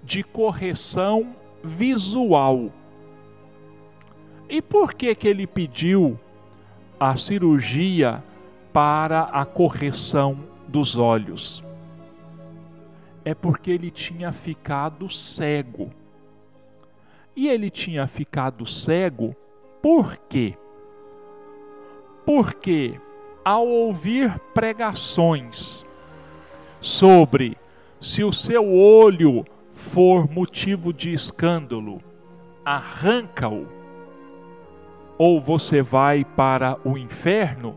de 0.02 0.22
correção 0.22 1.34
visual. 1.64 2.70
E 4.50 4.60
por 4.60 4.94
que 4.94 5.14
que 5.14 5.28
ele 5.28 5.46
pediu 5.46 6.18
a 6.98 7.16
cirurgia 7.16 8.20
para 8.72 9.22
a 9.22 9.44
correção 9.44 10.40
dos 10.66 10.98
olhos? 10.98 11.64
É 13.24 13.32
porque 13.32 13.70
ele 13.70 13.92
tinha 13.92 14.32
ficado 14.32 15.08
cego. 15.08 15.92
E 17.36 17.46
ele 17.46 17.70
tinha 17.70 18.08
ficado 18.08 18.66
cego 18.66 19.36
por 19.80 20.16
quê? 20.16 20.58
Porque 22.26 23.00
ao 23.44 23.68
ouvir 23.68 24.36
pregações 24.52 25.86
sobre 26.80 27.56
se 28.00 28.24
o 28.24 28.32
seu 28.32 28.74
olho 28.74 29.44
for 29.74 30.28
motivo 30.28 30.92
de 30.92 31.12
escândalo, 31.12 32.02
arranca-o 32.64 33.79
ou 35.20 35.38
você 35.38 35.82
vai 35.82 36.24
para 36.24 36.78
o 36.82 36.96
inferno, 36.96 37.76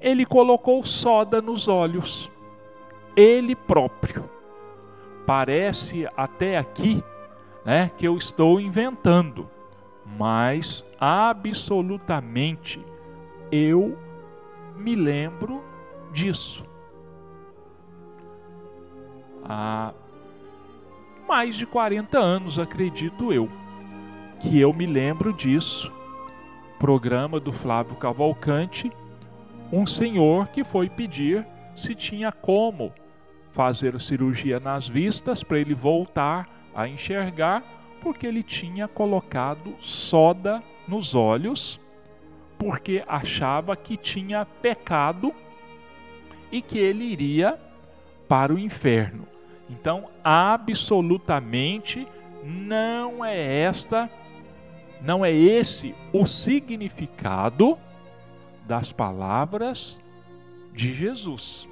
ele 0.00 0.24
colocou 0.24 0.82
soda 0.82 1.42
nos 1.42 1.68
olhos, 1.68 2.32
ele 3.14 3.54
próprio. 3.54 4.24
Parece 5.26 6.08
até 6.16 6.56
aqui 6.56 7.04
né, 7.66 7.90
que 7.98 8.08
eu 8.08 8.16
estou 8.16 8.58
inventando, 8.58 9.46
mas 10.06 10.86
absolutamente 10.98 12.82
eu 13.52 13.94
me 14.74 14.94
lembro 14.94 15.62
disso. 16.14 16.64
Há 19.44 19.92
mais 21.28 21.56
de 21.56 21.66
40 21.66 22.18
anos, 22.18 22.58
acredito 22.58 23.30
eu 23.30 23.50
que 24.44 24.60
eu 24.60 24.72
me 24.74 24.84
lembro 24.84 25.32
disso. 25.32 25.90
Programa 26.78 27.40
do 27.40 27.50
Flávio 27.50 27.96
Cavalcante, 27.96 28.92
um 29.72 29.86
senhor 29.86 30.48
que 30.48 30.62
foi 30.62 30.90
pedir 30.90 31.46
se 31.74 31.94
tinha 31.94 32.30
como 32.30 32.92
fazer 33.52 33.98
cirurgia 33.98 34.60
nas 34.60 34.86
vistas 34.86 35.42
para 35.42 35.58
ele 35.58 35.74
voltar 35.74 36.48
a 36.74 36.86
enxergar, 36.86 37.62
porque 38.02 38.26
ele 38.26 38.42
tinha 38.42 38.86
colocado 38.86 39.74
soda 39.80 40.62
nos 40.86 41.14
olhos, 41.14 41.80
porque 42.58 43.02
achava 43.08 43.74
que 43.74 43.96
tinha 43.96 44.44
pecado 44.44 45.32
e 46.52 46.60
que 46.60 46.78
ele 46.78 47.04
iria 47.04 47.58
para 48.28 48.52
o 48.52 48.58
inferno. 48.58 49.26
Então, 49.70 50.10
absolutamente 50.22 52.06
não 52.44 53.24
é 53.24 53.62
esta 53.62 54.10
não 55.04 55.22
é 55.22 55.30
esse 55.30 55.94
o 56.14 56.26
significado 56.26 57.78
das 58.66 58.90
palavras 58.90 60.00
de 60.72 60.94
Jesus. 60.94 61.68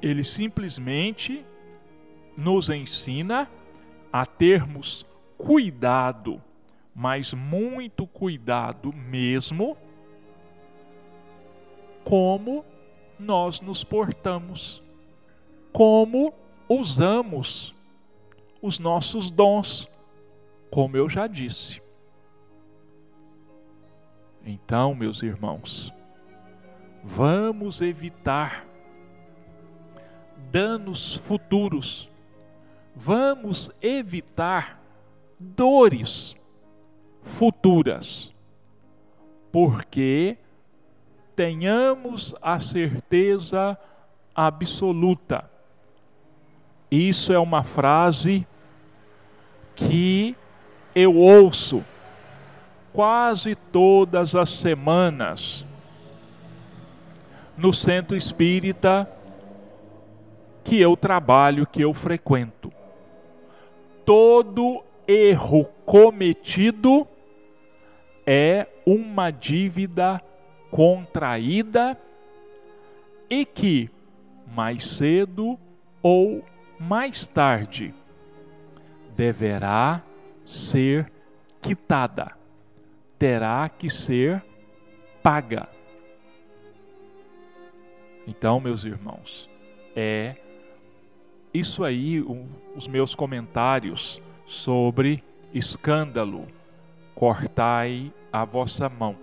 Ele 0.00 0.24
simplesmente 0.24 1.44
nos 2.34 2.70
ensina 2.70 3.46
a 4.10 4.24
termos 4.24 5.06
cuidado, 5.36 6.42
mas 6.94 7.34
muito 7.34 8.06
cuidado 8.06 8.90
mesmo, 8.90 9.76
como 12.04 12.64
nós 13.18 13.60
nos 13.60 13.84
portamos, 13.84 14.82
como 15.70 16.32
usamos 16.66 17.74
os 18.62 18.78
nossos 18.78 19.30
dons, 19.30 19.91
como 20.72 20.96
eu 20.96 21.08
já 21.08 21.28
disse. 21.28 21.80
Então, 24.44 24.92
meus 24.92 25.22
irmãos, 25.22 25.94
vamos 27.04 27.80
evitar 27.80 28.66
danos 30.50 31.14
futuros 31.14 32.10
vamos 32.94 33.70
evitar 33.80 34.80
dores 35.38 36.36
futuras, 37.22 38.32
porque 39.50 40.36
tenhamos 41.34 42.34
a 42.40 42.60
certeza 42.60 43.78
absoluta. 44.34 45.50
Isso 46.90 47.32
é 47.32 47.38
uma 47.38 47.62
frase 47.62 48.46
que 49.74 50.36
eu 50.94 51.16
ouço 51.16 51.84
quase 52.92 53.54
todas 53.54 54.34
as 54.34 54.50
semanas 54.50 55.66
no 57.56 57.72
centro 57.72 58.16
espírita 58.16 59.08
que 60.64 60.80
eu 60.80 60.96
trabalho, 60.96 61.66
que 61.66 61.82
eu 61.82 61.92
frequento. 61.92 62.72
Todo 64.04 64.82
erro 65.06 65.64
cometido 65.84 67.06
é 68.26 68.66
uma 68.86 69.30
dívida 69.30 70.20
contraída 70.70 71.98
e 73.28 73.44
que 73.44 73.90
mais 74.54 74.86
cedo 74.86 75.58
ou 76.02 76.44
mais 76.78 77.26
tarde 77.26 77.94
deverá 79.16 80.02
ser 80.44 81.10
quitada, 81.60 82.32
terá 83.18 83.68
que 83.68 83.88
ser 83.88 84.42
paga. 85.22 85.68
Então, 88.26 88.60
meus 88.60 88.84
irmãos, 88.84 89.48
é 89.94 90.36
isso 91.52 91.84
aí 91.84 92.20
um, 92.22 92.48
os 92.74 92.88
meus 92.88 93.14
comentários 93.14 94.20
sobre 94.46 95.22
escândalo. 95.52 96.46
Cortai 97.14 98.12
a 98.32 98.44
vossa 98.44 98.88
mão. 98.88 99.16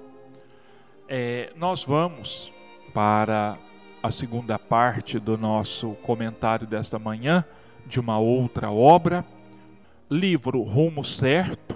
É, 1.07 1.51
nós 1.55 1.84
vamos 1.84 2.51
para 2.93 3.57
a 4.01 4.11
segunda 4.11 4.59
parte 4.59 5.20
do 5.20 5.38
nosso 5.38 5.91
comentário 6.03 6.67
desta 6.67 6.99
manhã 6.99 7.43
de 7.86 7.99
uma 7.99 8.20
outra 8.20 8.72
obra, 8.72 9.26
livro 10.10 10.64
Rumo 10.64 11.03
Certo, 11.03 11.76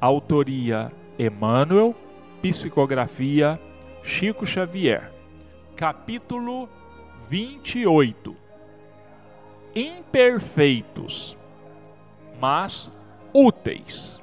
autoria 0.00 0.90
Emmanuel, 1.18 1.94
psicografia 2.40 3.60
Chico 4.02 4.46
Xavier, 4.46 5.12
capítulo 5.76 6.66
28. 7.28 8.34
Imperfeitos, 9.74 11.36
mas 12.40 12.90
úteis. 13.34 14.18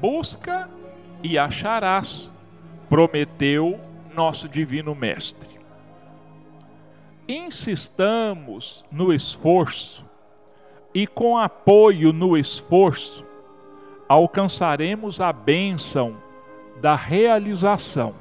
Busca 0.00 0.70
e 1.22 1.36
acharás, 1.38 2.32
prometeu 2.88 3.78
nosso 4.14 4.48
Divino 4.48 4.94
Mestre. 4.94 5.60
Insistamos 7.28 8.84
no 8.90 9.12
esforço 9.12 10.13
e 10.94 11.06
com 11.06 11.36
apoio 11.36 12.12
no 12.12 12.36
esforço 12.36 13.24
alcançaremos 14.08 15.20
a 15.20 15.32
bênção 15.32 16.16
da 16.80 16.94
realização. 16.94 18.14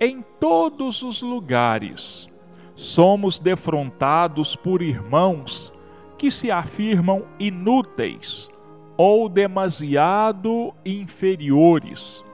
Em 0.00 0.22
todos 0.40 1.02
os 1.02 1.22
lugares 1.22 2.28
somos 2.74 3.38
defrontados 3.38 4.56
por 4.56 4.82
irmãos 4.82 5.72
que 6.16 6.30
se 6.30 6.50
afirmam 6.50 7.24
inúteis 7.38 8.50
ou 8.96 9.28
demasiado 9.28 10.74
inferiores 10.84 12.24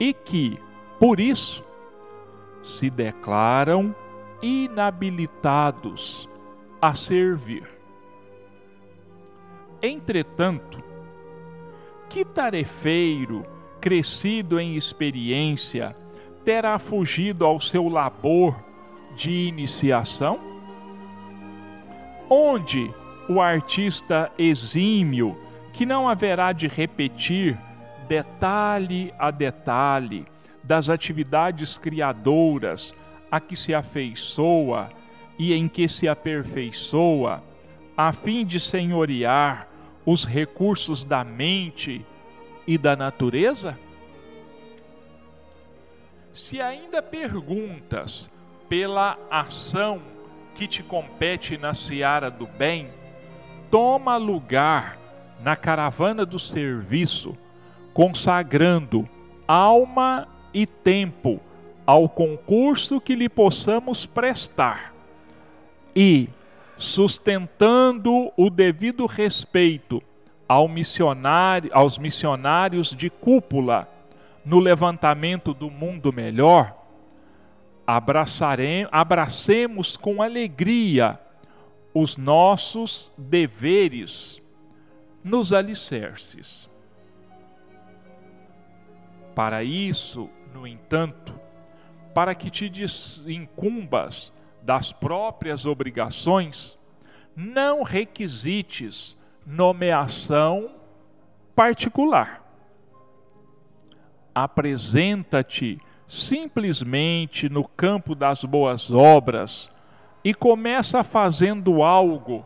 e 0.00 0.14
que, 0.14 0.58
por 0.98 1.20
isso, 1.20 1.62
se 2.62 2.88
declaram 2.88 3.94
inabilitados 4.40 6.28
a 6.80 6.94
servir. 6.94 7.64
Entretanto, 9.82 10.82
que 12.08 12.24
tarefeiro, 12.24 13.44
crescido 13.80 14.58
em 14.58 14.76
experiência, 14.76 15.96
terá 16.44 16.78
fugido 16.78 17.44
ao 17.44 17.60
seu 17.60 17.88
labor 17.88 18.56
de 19.14 19.30
iniciação? 19.30 20.40
Onde 22.28 22.92
o 23.28 23.40
artista 23.40 24.32
exímio, 24.38 25.36
que 25.72 25.84
não 25.84 26.08
haverá 26.08 26.52
de 26.52 26.66
repetir 26.66 27.58
detalhe 28.08 29.12
a 29.18 29.30
detalhe 29.30 30.26
das 30.64 30.88
atividades 30.88 31.76
criadoras 31.78 32.94
a 33.30 33.38
que 33.38 33.54
se 33.54 33.74
afeiçoa 33.74 34.88
e 35.38 35.54
em 35.54 35.68
que 35.68 35.86
se 35.86 36.08
aperfeiçoa, 36.08 37.42
a 37.96 38.12
fim 38.12 38.44
de 38.44 38.58
senhorear 38.58 39.68
os 40.04 40.24
recursos 40.24 41.04
da 41.04 41.22
mente 41.22 42.04
e 42.66 42.76
da 42.76 42.96
natureza? 42.96 43.78
Se 46.32 46.60
ainda 46.60 47.00
perguntas 47.00 48.30
pela 48.68 49.18
ação 49.30 50.02
que 50.54 50.66
te 50.66 50.82
compete 50.82 51.56
na 51.56 51.72
seara 51.72 52.30
do 52.30 52.46
bem, 52.46 52.88
toma 53.70 54.16
lugar 54.16 54.98
na 55.40 55.54
caravana 55.54 56.26
do 56.26 56.38
serviço 56.38 57.36
consagrando 57.94 59.08
alma 59.46 60.28
e 60.52 60.66
tempo 60.66 61.40
ao 61.86 62.08
concurso 62.08 63.00
que 63.00 63.14
lhe 63.14 63.28
possamos 63.28 64.06
prestar 64.06 64.97
e 65.94 66.28
sustentando 66.76 68.32
o 68.36 68.48
devido 68.48 69.06
respeito 69.06 70.02
ao 70.48 70.68
missionário, 70.68 71.70
aos 71.72 71.98
missionários 71.98 72.90
de 72.90 73.10
cúpula 73.10 73.88
no 74.44 74.58
levantamento 74.58 75.52
do 75.52 75.70
mundo 75.70 76.12
melhor, 76.12 76.74
abracemos 78.90 79.96
com 79.96 80.22
alegria 80.22 81.20
os 81.92 82.16
nossos 82.16 83.10
deveres 83.16 84.40
nos 85.24 85.52
alicerces. 85.52 86.70
Para 89.34 89.62
isso, 89.62 90.28
no 90.52 90.66
entanto, 90.66 91.38
para 92.14 92.34
que 92.34 92.50
te 92.50 92.70
incumbas 93.26 94.32
das 94.62 94.92
próprias 94.92 95.66
obrigações, 95.66 96.78
não 97.34 97.82
requisites 97.82 99.16
nomeação 99.46 100.70
particular. 101.54 102.44
Apresenta-te 104.34 105.80
simplesmente 106.06 107.48
no 107.48 107.66
campo 107.66 108.14
das 108.14 108.44
boas 108.44 108.92
obras 108.92 109.70
e 110.24 110.34
começa 110.34 111.02
fazendo 111.04 111.82
algo 111.82 112.44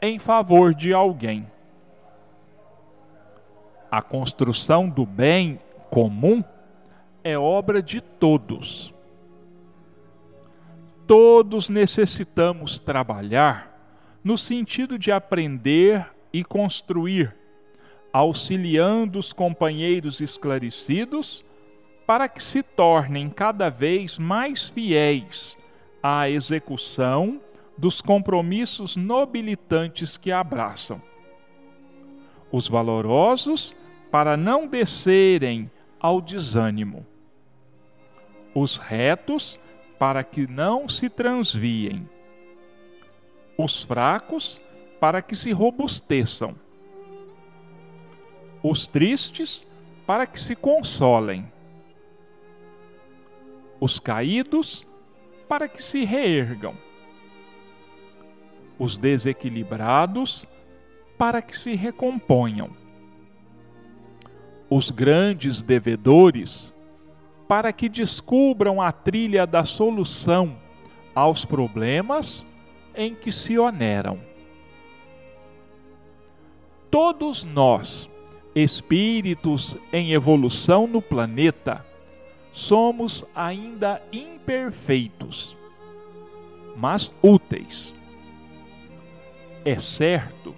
em 0.00 0.18
favor 0.18 0.74
de 0.74 0.92
alguém. 0.92 1.50
A 3.90 4.02
construção 4.02 4.88
do 4.88 5.06
bem 5.06 5.60
comum 5.90 6.44
é 7.22 7.38
obra 7.38 7.82
de 7.82 8.00
todos. 8.00 8.92
Todos 11.06 11.68
necessitamos 11.68 12.78
trabalhar 12.78 13.72
no 14.24 14.36
sentido 14.36 14.98
de 14.98 15.12
aprender 15.12 16.04
e 16.32 16.42
construir, 16.42 17.34
auxiliando 18.12 19.18
os 19.18 19.32
companheiros 19.32 20.20
esclarecidos 20.20 21.44
para 22.06 22.28
que 22.28 22.42
se 22.42 22.62
tornem 22.62 23.28
cada 23.28 23.68
vez 23.68 24.18
mais 24.18 24.68
fiéis 24.68 25.56
à 26.02 26.28
execução 26.28 27.40
dos 27.78 28.00
compromissos 28.00 28.96
nobilitantes 28.96 30.16
que 30.16 30.32
abraçam. 30.32 31.00
Os 32.50 32.68
valorosos, 32.68 33.76
para 34.10 34.36
não 34.36 34.66
descerem 34.66 35.70
ao 36.00 36.20
desânimo. 36.20 37.04
Os 38.54 38.76
retos, 38.78 39.58
para 39.98 40.22
que 40.22 40.46
não 40.46 40.88
se 40.88 41.08
transviem. 41.08 42.08
Os 43.58 43.82
fracos, 43.82 44.60
para 45.00 45.22
que 45.22 45.34
se 45.34 45.52
robusteçam. 45.52 46.54
Os 48.62 48.86
tristes, 48.86 49.66
para 50.06 50.26
que 50.26 50.40
se 50.40 50.54
consolem. 50.54 51.50
Os 53.80 53.98
caídos, 53.98 54.86
para 55.48 55.68
que 55.68 55.82
se 55.82 56.04
reergam. 56.04 56.76
os 58.78 58.98
desequilibrados 58.98 60.46
para 61.16 61.40
que 61.40 61.58
se 61.58 61.74
recomponham, 61.74 62.70
os 64.68 64.90
grandes 64.90 65.62
devedores 65.62 66.74
para 67.48 67.72
que 67.72 67.88
descubram 67.88 68.80
a 68.80 68.90
trilha 68.90 69.46
da 69.46 69.64
solução 69.64 70.56
aos 71.14 71.44
problemas 71.44 72.46
em 72.94 73.14
que 73.14 73.30
se 73.30 73.58
oneram. 73.58 74.18
Todos 76.90 77.44
nós, 77.44 78.10
espíritos 78.54 79.76
em 79.92 80.12
evolução 80.12 80.86
no 80.86 81.02
planeta, 81.02 81.84
somos 82.52 83.24
ainda 83.34 84.02
imperfeitos, 84.10 85.56
mas 86.74 87.12
úteis. 87.22 87.94
É 89.64 89.78
certo 89.78 90.54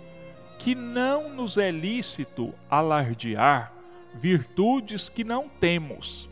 que 0.59 0.75
não 0.75 1.31
nos 1.31 1.57
é 1.57 1.71
lícito 1.71 2.53
alardear 2.71 3.73
virtudes 4.15 5.09
que 5.09 5.25
não 5.25 5.49
temos, 5.49 6.29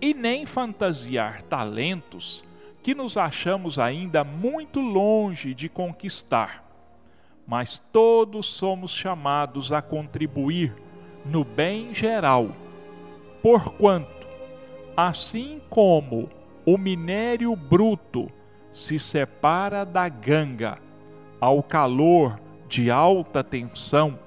e 0.00 0.14
nem 0.14 0.46
fantasiar 0.46 1.42
talentos 1.42 2.44
que 2.82 2.94
nos 2.94 3.16
achamos 3.16 3.78
ainda 3.78 4.24
muito 4.24 4.80
longe 4.80 5.54
de 5.54 5.68
conquistar. 5.68 6.64
Mas 7.46 7.82
todos 7.92 8.46
somos 8.46 8.92
chamados 8.92 9.72
a 9.72 9.82
contribuir 9.82 10.74
no 11.24 11.44
bem 11.44 11.92
geral, 11.92 12.50
porquanto, 13.42 14.26
assim 14.96 15.60
como 15.68 16.30
o 16.64 16.78
minério 16.78 17.54
bruto 17.54 18.30
se 18.72 18.98
separa 18.98 19.84
da 19.84 20.08
ganga 20.08 20.78
ao 21.40 21.62
calor 21.62 22.40
de 22.68 22.90
alta 22.90 23.42
tensão, 23.42 24.18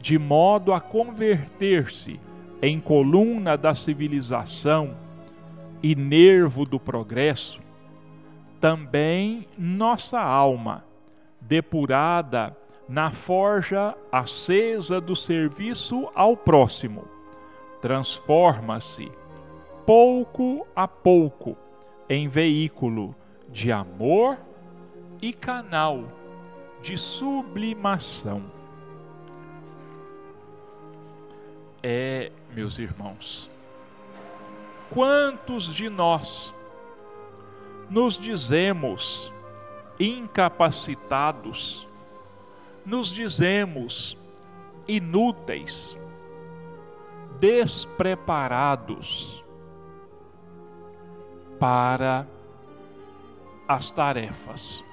de 0.00 0.18
modo 0.18 0.72
a 0.72 0.80
converter-se 0.80 2.20
em 2.62 2.78
coluna 2.78 3.56
da 3.56 3.74
civilização 3.74 4.96
e 5.82 5.94
nervo 5.94 6.64
do 6.64 6.78
progresso, 6.78 7.60
também 8.60 9.46
nossa 9.56 10.20
alma, 10.20 10.84
depurada 11.40 12.56
na 12.86 13.10
forja 13.10 13.96
acesa 14.12 15.00
do 15.00 15.16
serviço 15.16 16.08
ao 16.14 16.36
próximo, 16.36 17.04
transforma-se, 17.80 19.10
pouco 19.86 20.66
a 20.76 20.86
pouco, 20.86 21.56
em 22.08 22.28
veículo 22.28 23.14
de 23.48 23.72
amor 23.72 24.36
e 25.22 25.32
canal 25.32 26.04
de 26.82 26.98
sublimação. 26.98 28.59
É, 31.82 32.30
meus 32.52 32.78
irmãos, 32.78 33.48
quantos 34.90 35.64
de 35.64 35.88
nós 35.88 36.54
nos 37.88 38.18
dizemos 38.18 39.32
incapacitados, 39.98 41.88
nos 42.84 43.08
dizemos 43.08 44.18
inúteis, 44.86 45.98
despreparados 47.38 49.42
para 51.58 52.26
as 53.68 53.90
tarefas, 53.90 54.84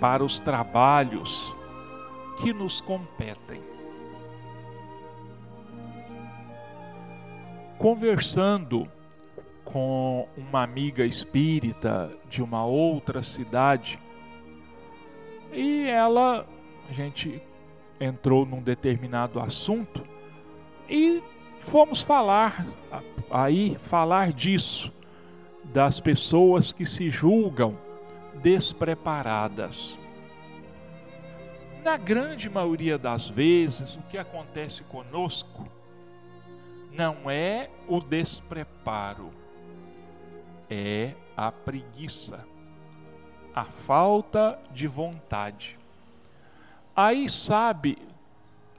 para 0.00 0.22
os 0.22 0.38
trabalhos 0.38 1.54
que 2.36 2.52
nos 2.52 2.80
competem. 2.80 3.73
Conversando 7.84 8.88
com 9.62 10.26
uma 10.38 10.62
amiga 10.62 11.04
espírita 11.04 12.10
de 12.30 12.42
uma 12.42 12.64
outra 12.64 13.22
cidade, 13.22 14.00
e 15.52 15.86
ela, 15.86 16.46
a 16.88 16.92
gente 16.94 17.42
entrou 18.00 18.46
num 18.46 18.62
determinado 18.62 19.38
assunto 19.38 20.02
e 20.88 21.22
fomos 21.58 22.00
falar 22.00 22.64
aí 23.30 23.76
falar 23.82 24.32
disso 24.32 24.90
das 25.64 26.00
pessoas 26.00 26.72
que 26.72 26.86
se 26.86 27.10
julgam 27.10 27.76
despreparadas. 28.36 29.98
Na 31.84 31.98
grande 31.98 32.48
maioria 32.48 32.96
das 32.96 33.28
vezes, 33.28 33.96
o 33.96 34.02
que 34.04 34.16
acontece 34.16 34.84
conosco 34.84 35.68
não 36.94 37.28
é 37.28 37.68
o 37.88 38.00
despreparo, 38.00 39.30
é 40.70 41.12
a 41.36 41.50
preguiça, 41.50 42.46
a 43.54 43.64
falta 43.64 44.58
de 44.70 44.86
vontade. 44.86 45.78
Aí 46.94 47.28
sabe, 47.28 47.98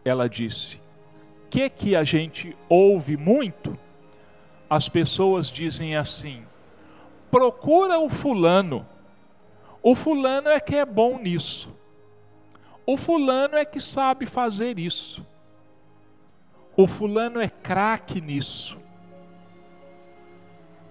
ela 0.03 0.29
disse, 0.29 0.79
que 1.49 1.69
que 1.69 1.95
a 1.95 2.03
gente 2.03 2.55
ouve 2.69 3.17
muito? 3.17 3.77
As 4.69 4.89
pessoas 4.89 5.47
dizem 5.47 5.95
assim: 5.95 6.45
procura 7.29 7.99
o 7.99 8.09
fulano. 8.09 8.85
O 9.81 9.93
fulano 9.93 10.49
é 10.49 10.59
que 10.59 10.75
é 10.75 10.85
bom 10.85 11.19
nisso. 11.19 11.69
O 12.85 12.97
fulano 12.97 13.55
é 13.55 13.65
que 13.65 13.79
sabe 13.79 14.25
fazer 14.25 14.79
isso. 14.79 15.25
O 16.77 16.87
fulano 16.87 17.39
é 17.39 17.47
craque 17.47 18.19
nisso. 18.19 18.77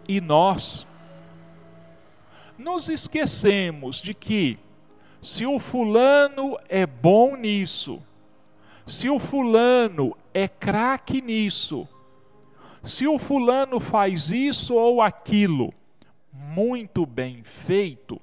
E 0.09 0.21
nós 0.21 0.87
nos 2.57 2.89
esquecemos 2.89 4.01
de 4.01 4.15
que 4.15 4.59
se 5.21 5.47
o 5.47 5.59
fulano 5.59 6.59
é 6.69 6.87
bom 6.87 7.37
nisso, 7.37 8.03
se 8.87 9.09
o 9.09 9.19
fulano 9.19 10.17
é 10.33 10.47
craque 10.47 11.23
nisso, 11.23 11.89
se 12.83 13.07
o 13.07 13.19
fulano 13.19 13.81
faz 13.81 14.31
isso 14.31 14.75
ou 14.75 15.01
aquilo 15.01 15.73
muito 16.33 17.07
bem 17.07 17.43
feito, 17.43 18.21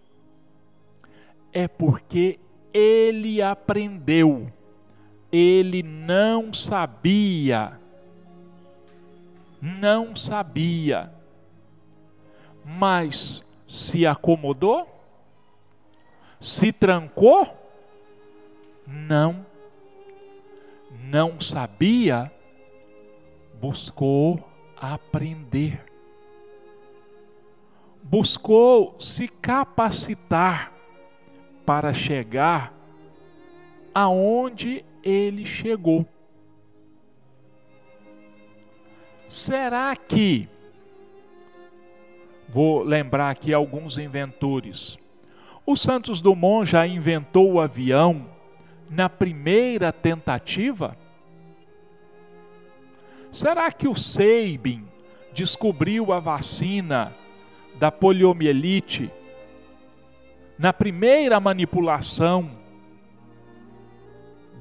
é 1.52 1.68
porque 1.68 2.40
ele 2.74 3.42
aprendeu, 3.42 4.52
ele 5.32 5.82
não 5.82 6.54
sabia, 6.54 7.80
não 9.62 10.16
sabia, 10.16 11.12
mas 12.66 13.44
se 13.68 14.06
acomodou? 14.06 14.88
Se 16.40 16.74
trancou? 16.74 17.48
Não. 18.86 19.46
Não 21.04 21.40
sabia, 21.40 22.32
buscou 23.62 24.44
aprender. 24.76 25.86
Buscou 28.04 28.96
se 29.00 29.28
capacitar 29.28 30.74
para 31.66 31.94
chegar 31.94 32.74
aonde 33.94 34.84
ele 35.04 35.46
chegou. 35.46 36.06
Será 39.28 39.96
que 39.96 40.50
Vou 42.52 42.84
lembrar 42.84 43.30
aqui 43.30 43.54
alguns 43.54 43.98
inventores. 43.98 45.00
O 45.66 45.78
Santos 45.78 46.22
Dumont 46.22 46.70
já 46.70 46.86
inventou 46.86 47.54
o 47.54 47.62
avião 47.62 48.26
na 48.90 49.08
primeira 49.08 49.94
tentativa? 49.94 50.98
Será 53.32 53.72
que 53.72 53.88
o 53.88 53.96
Sabin 53.96 54.86
descobriu 55.32 56.12
a 56.12 56.20
vacina 56.20 57.16
da 57.80 57.90
poliomielite 57.90 59.10
na 60.60 60.74
primeira 60.74 61.40
manipulação 61.40 62.52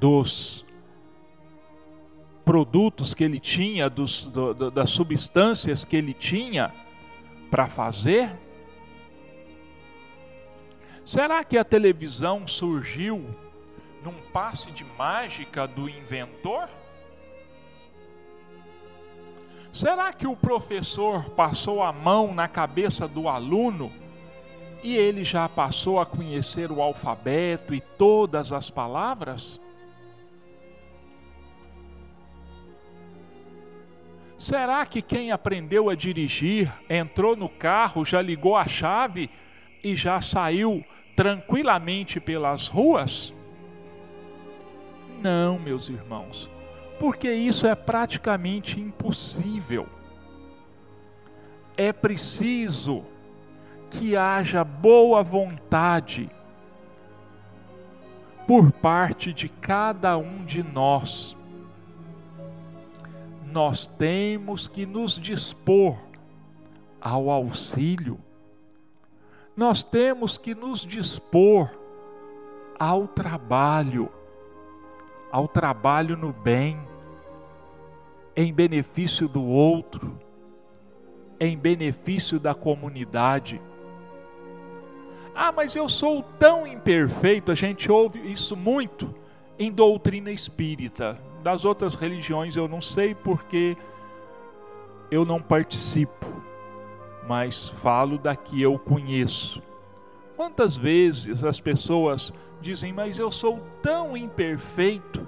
dos 0.01 0.64
produtos 2.44 3.14
que 3.14 3.22
ele 3.22 3.38
tinha, 3.38 3.88
dos, 3.88 4.26
do, 4.26 4.70
das 4.70 4.90
substâncias 4.90 5.84
que 5.84 5.94
ele 5.94 6.12
tinha? 6.12 6.72
para 7.51 7.66
fazer? 7.66 8.30
Será 11.05 11.42
que 11.42 11.59
a 11.59 11.64
televisão 11.64 12.46
surgiu 12.46 13.24
num 14.05 14.14
passe 14.32 14.70
de 14.70 14.84
mágica 14.84 15.66
do 15.66 15.88
inventor? 15.88 16.68
Será 19.72 20.12
que 20.12 20.26
o 20.26 20.36
professor 20.36 21.30
passou 21.30 21.82
a 21.82 21.92
mão 21.92 22.32
na 22.32 22.46
cabeça 22.46 23.09
do 23.09 23.28
aluno 23.28 23.92
e 24.82 24.96
ele 24.96 25.24
já 25.24 25.48
passou 25.48 26.01
a 26.01 26.07
conhecer 26.07 26.70
o 26.70 26.80
alfabeto 26.80 27.74
e 27.74 27.80
todas 27.80 28.53
as 28.53 28.70
palavras? 28.70 29.61
Será 34.41 34.86
que 34.86 35.03
quem 35.03 35.30
aprendeu 35.30 35.91
a 35.91 35.95
dirigir 35.95 36.72
entrou 36.88 37.36
no 37.36 37.47
carro, 37.47 38.07
já 38.07 38.22
ligou 38.22 38.57
a 38.57 38.66
chave 38.66 39.28
e 39.84 39.95
já 39.95 40.18
saiu 40.22 40.82
tranquilamente 41.14 42.18
pelas 42.18 42.66
ruas? 42.66 43.34
Não, 45.20 45.59
meus 45.59 45.91
irmãos, 45.91 46.51
porque 46.99 47.30
isso 47.30 47.66
é 47.66 47.74
praticamente 47.74 48.80
impossível. 48.80 49.86
É 51.76 51.93
preciso 51.93 53.05
que 53.91 54.16
haja 54.16 54.64
boa 54.64 55.22
vontade 55.22 56.30
por 58.47 58.72
parte 58.72 59.34
de 59.34 59.51
cada 59.51 60.16
um 60.16 60.47
de 60.47 60.62
nós. 60.62 61.36
Nós 63.51 63.86
temos 63.86 64.68
que 64.68 64.86
nos 64.86 65.18
dispor 65.18 65.96
ao 67.01 67.30
auxílio, 67.30 68.18
nós 69.57 69.82
temos 69.82 70.38
que 70.38 70.55
nos 70.55 70.80
dispor 70.80 71.70
ao 72.78 73.09
trabalho, 73.09 74.09
ao 75.32 75.48
trabalho 75.48 76.16
no 76.16 76.32
bem, 76.32 76.80
em 78.36 78.53
benefício 78.53 79.26
do 79.26 79.42
outro, 79.42 80.16
em 81.38 81.59
benefício 81.59 82.38
da 82.38 82.55
comunidade. 82.55 83.61
Ah, 85.34 85.51
mas 85.51 85.74
eu 85.74 85.88
sou 85.88 86.22
tão 86.38 86.66
imperfeito, 86.66 87.51
a 87.51 87.55
gente 87.55 87.90
ouve 87.90 88.20
isso 88.30 88.57
muito 88.57 89.12
em 89.59 89.72
doutrina 89.72 90.30
espírita. 90.30 91.29
Das 91.43 91.64
outras 91.64 91.95
religiões 91.95 92.57
eu 92.57 92.68
não 92.68 92.80
sei 92.80 93.14
porque 93.14 93.76
eu 95.11 95.24
não 95.24 95.41
participo, 95.41 96.26
mas 97.26 97.68
falo 97.68 98.18
da 98.18 98.36
que 98.36 98.61
eu 98.61 98.78
conheço. 98.78 99.62
Quantas 100.36 100.76
vezes 100.76 101.43
as 101.43 101.61
pessoas 101.61 102.32
dizem, 102.61 102.93
mas 102.93 103.18
eu 103.18 103.30
sou 103.30 103.61
tão 103.82 104.16
imperfeito? 104.16 105.26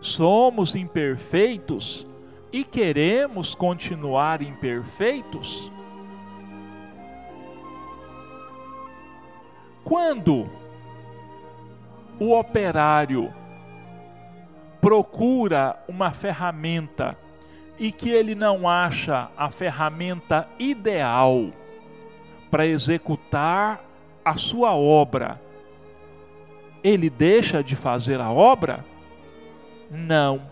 Somos 0.00 0.76
imperfeitos 0.76 2.06
e 2.52 2.64
queremos 2.64 3.54
continuar 3.54 4.42
imperfeitos? 4.42 5.72
Quando 9.82 10.48
o 12.20 12.38
operário 12.38 13.32
procura 14.80 15.76
uma 15.88 16.10
ferramenta 16.10 17.16
e 17.78 17.92
que 17.92 18.10
ele 18.10 18.34
não 18.34 18.68
acha 18.68 19.28
a 19.36 19.50
ferramenta 19.50 20.48
ideal 20.58 21.50
para 22.50 22.66
executar 22.66 23.84
a 24.24 24.36
sua 24.36 24.74
obra, 24.74 25.40
ele 26.82 27.08
deixa 27.08 27.62
de 27.62 27.76
fazer 27.76 28.20
a 28.20 28.30
obra? 28.30 28.84
Não. 29.90 30.42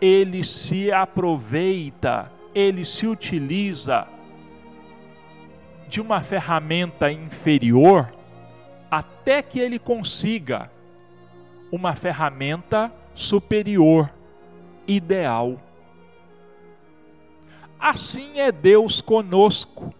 Ele 0.00 0.42
se 0.42 0.90
aproveita, 0.90 2.30
ele 2.54 2.84
se 2.84 3.06
utiliza 3.06 4.06
de 5.88 6.00
uma 6.00 6.20
ferramenta 6.20 7.10
inferior 7.10 8.12
até 8.90 9.42
que 9.42 9.58
ele 9.58 9.78
consiga 9.78 10.70
uma 11.70 11.94
ferramenta 11.94 12.92
superior, 13.14 14.12
ideal. 14.86 15.60
Assim 17.78 18.40
é 18.40 18.50
Deus 18.50 19.00
conosco. 19.00 19.94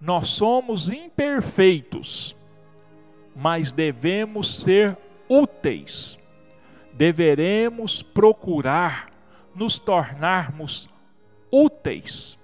Nós 0.00 0.28
somos 0.28 0.88
imperfeitos, 0.88 2.36
mas 3.34 3.72
devemos 3.72 4.60
ser 4.60 4.96
úteis. 5.28 6.18
Deveremos 6.92 8.02
procurar 8.02 9.10
nos 9.54 9.78
tornarmos 9.78 10.88
úteis. 11.50 12.38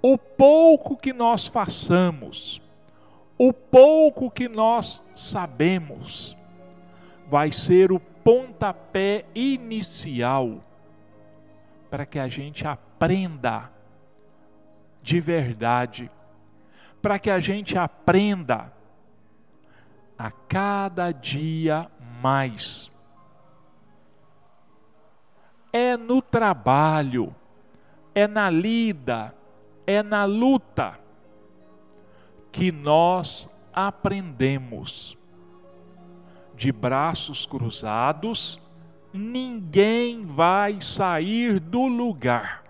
O 0.00 0.16
pouco 0.16 0.96
que 0.96 1.12
nós 1.12 1.48
façamos, 1.48 2.62
o 3.36 3.52
pouco 3.52 4.30
que 4.30 4.48
nós 4.48 5.02
sabemos 5.16 6.36
vai 7.28 7.52
ser 7.52 7.92
o 7.92 7.98
pontapé 7.98 9.24
inicial 9.34 10.64
para 11.90 12.04
que 12.06 12.18
a 12.18 12.28
gente 12.28 12.66
aprenda 12.66 13.70
de 15.02 15.20
verdade, 15.20 16.10
para 17.00 17.18
que 17.18 17.30
a 17.30 17.38
gente 17.38 17.78
aprenda 17.78 18.72
a 20.18 20.30
cada 20.30 21.12
dia 21.12 21.90
mais. 22.20 22.90
É 25.72 25.96
no 25.96 26.20
trabalho, 26.22 27.34
é 28.14 28.26
na 28.26 28.50
lida, 28.50 29.34
é 29.86 30.02
na 30.02 30.24
luta 30.24 30.98
que 32.50 32.72
nós 32.72 33.48
aprendemos. 33.72 35.18
De 36.56 36.72
braços 36.72 37.44
cruzados, 37.44 38.60
ninguém 39.12 40.24
vai 40.24 40.80
sair 40.80 41.60
do 41.60 41.86
lugar. 41.86 42.64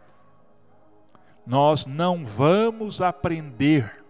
Nós 1.46 1.86
não 1.86 2.24
vamos 2.24 3.00
aprender. 3.00 4.04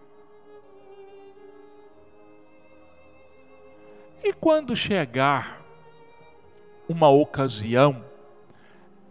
E 4.24 4.32
quando 4.32 4.74
chegar 4.74 5.62
uma 6.88 7.08
ocasião 7.08 8.04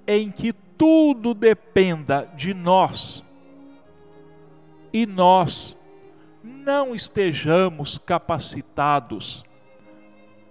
em 0.08 0.32
que 0.32 0.52
tudo 0.52 1.34
dependa 1.34 2.30
de 2.36 2.54
nós 2.54 3.24
e 4.92 5.06
nós 5.06 5.78
não 6.44 6.94
estejamos 6.94 7.98
capacitados 7.98 9.44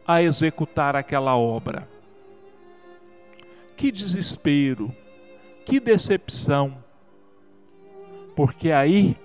a 0.07 0.23
executar 0.23 0.97
aquela 0.97 1.37
obra. 1.37 1.89
Que 3.77 3.91
desespero, 3.91 4.95
que 5.65 5.81
decepção, 5.81 6.77
porque 8.37 8.71
aí 8.71 9.17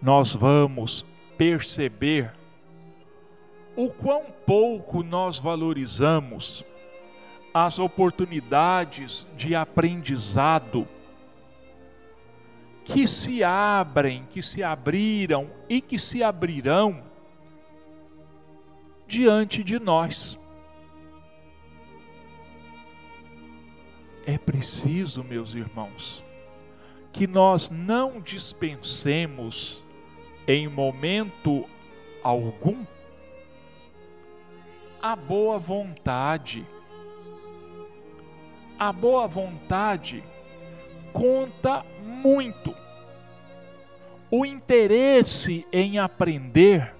nós 0.00 0.34
vamos 0.34 1.04
perceber 1.36 2.32
o 3.76 3.88
quão 3.88 4.24
pouco 4.46 5.02
nós 5.02 5.38
valorizamos 5.38 6.64
as 7.52 7.78
oportunidades 7.78 9.26
de 9.36 9.54
aprendizado 9.54 10.88
que 12.84 13.06
se 13.06 13.42
abrem, 13.42 14.26
que 14.30 14.42
se 14.42 14.62
abriram 14.62 15.50
e 15.68 15.80
que 15.80 15.98
se 15.98 16.22
abrirão 16.22 17.02
diante 19.14 19.62
de 19.62 19.78
nós. 19.78 20.36
É 24.26 24.36
preciso, 24.36 25.22
meus 25.22 25.54
irmãos, 25.54 26.24
que 27.12 27.24
nós 27.24 27.70
não 27.70 28.20
dispensemos 28.20 29.86
em 30.48 30.66
momento 30.66 31.64
algum 32.24 32.84
a 35.00 35.14
boa 35.14 35.60
vontade. 35.60 36.66
A 38.76 38.92
boa 38.92 39.28
vontade 39.28 40.24
conta 41.12 41.84
muito. 42.02 42.74
O 44.28 44.44
interesse 44.44 45.64
em 45.72 46.00
aprender 46.00 46.93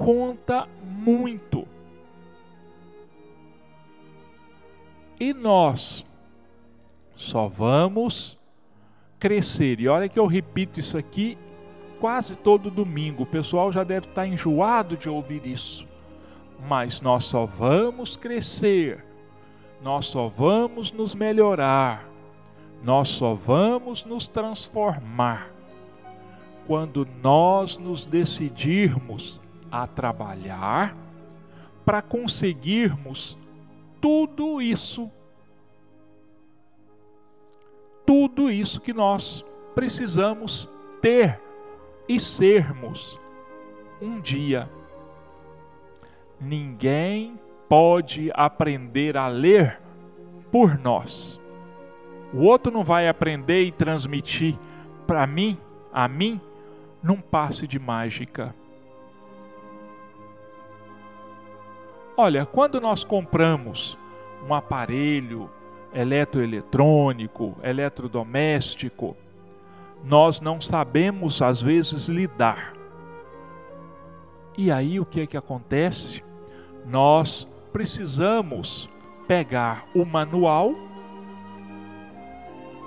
conta 0.00 0.66
muito. 0.82 1.68
E 5.18 5.34
nós 5.34 6.06
só 7.14 7.46
vamos 7.46 8.38
crescer. 9.18 9.78
E 9.78 9.88
olha 9.88 10.08
que 10.08 10.18
eu 10.18 10.26
repito 10.26 10.80
isso 10.80 10.96
aqui 10.96 11.36
quase 12.00 12.34
todo 12.34 12.70
domingo. 12.70 13.24
O 13.24 13.26
pessoal 13.26 13.70
já 13.70 13.84
deve 13.84 14.06
estar 14.06 14.26
enjoado 14.26 14.96
de 14.96 15.10
ouvir 15.10 15.46
isso. 15.46 15.86
Mas 16.66 17.02
nós 17.02 17.24
só 17.24 17.44
vamos 17.44 18.16
crescer. 18.16 19.04
Nós 19.82 20.06
só 20.06 20.28
vamos 20.28 20.92
nos 20.92 21.14
melhorar 21.14 22.06
Nós 22.82 23.08
só 23.08 23.34
vamos 23.34 24.04
nos 24.04 24.28
transformar 24.28 25.50
quando 26.66 27.06
nós 27.22 27.78
nos 27.78 28.06
decidirmos 28.06 29.40
a 29.70 29.86
trabalhar 29.86 30.96
para 31.84 32.02
conseguirmos 32.02 33.36
tudo 34.00 34.60
isso. 34.60 35.10
Tudo 38.06 38.50
isso 38.50 38.80
que 38.80 38.92
nós 38.92 39.44
precisamos 39.74 40.68
ter 41.00 41.40
e 42.08 42.18
sermos 42.18 43.20
um 44.00 44.20
dia. 44.20 44.68
Ninguém 46.40 47.38
pode 47.68 48.30
aprender 48.34 49.16
a 49.16 49.28
ler 49.28 49.80
por 50.50 50.78
nós. 50.78 51.40
O 52.32 52.42
outro 52.42 52.72
não 52.72 52.82
vai 52.82 53.08
aprender 53.08 53.62
e 53.62 53.72
transmitir 53.72 54.56
para 55.06 55.26
mim, 55.26 55.58
a 55.92 56.08
mim, 56.08 56.40
num 57.02 57.20
passe 57.20 57.66
de 57.66 57.78
mágica. 57.78 58.54
Olha, 62.22 62.44
quando 62.44 62.82
nós 62.82 63.02
compramos 63.02 63.96
um 64.46 64.52
aparelho 64.52 65.48
eletroeletrônico, 65.90 67.56
eletrodoméstico, 67.62 69.16
nós 70.04 70.38
não 70.38 70.60
sabemos 70.60 71.40
às 71.40 71.62
vezes 71.62 72.08
lidar. 72.08 72.74
E 74.54 74.70
aí 74.70 75.00
o 75.00 75.06
que 75.06 75.22
é 75.22 75.26
que 75.26 75.34
acontece? 75.34 76.22
Nós 76.84 77.48
precisamos 77.72 78.86
pegar 79.26 79.86
o 79.94 80.04
manual 80.04 80.74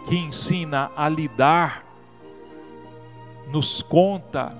que 0.07 0.15
ensina 0.15 0.91
a 0.95 1.09
lidar, 1.09 1.84
nos 3.51 3.81
conta 3.81 4.55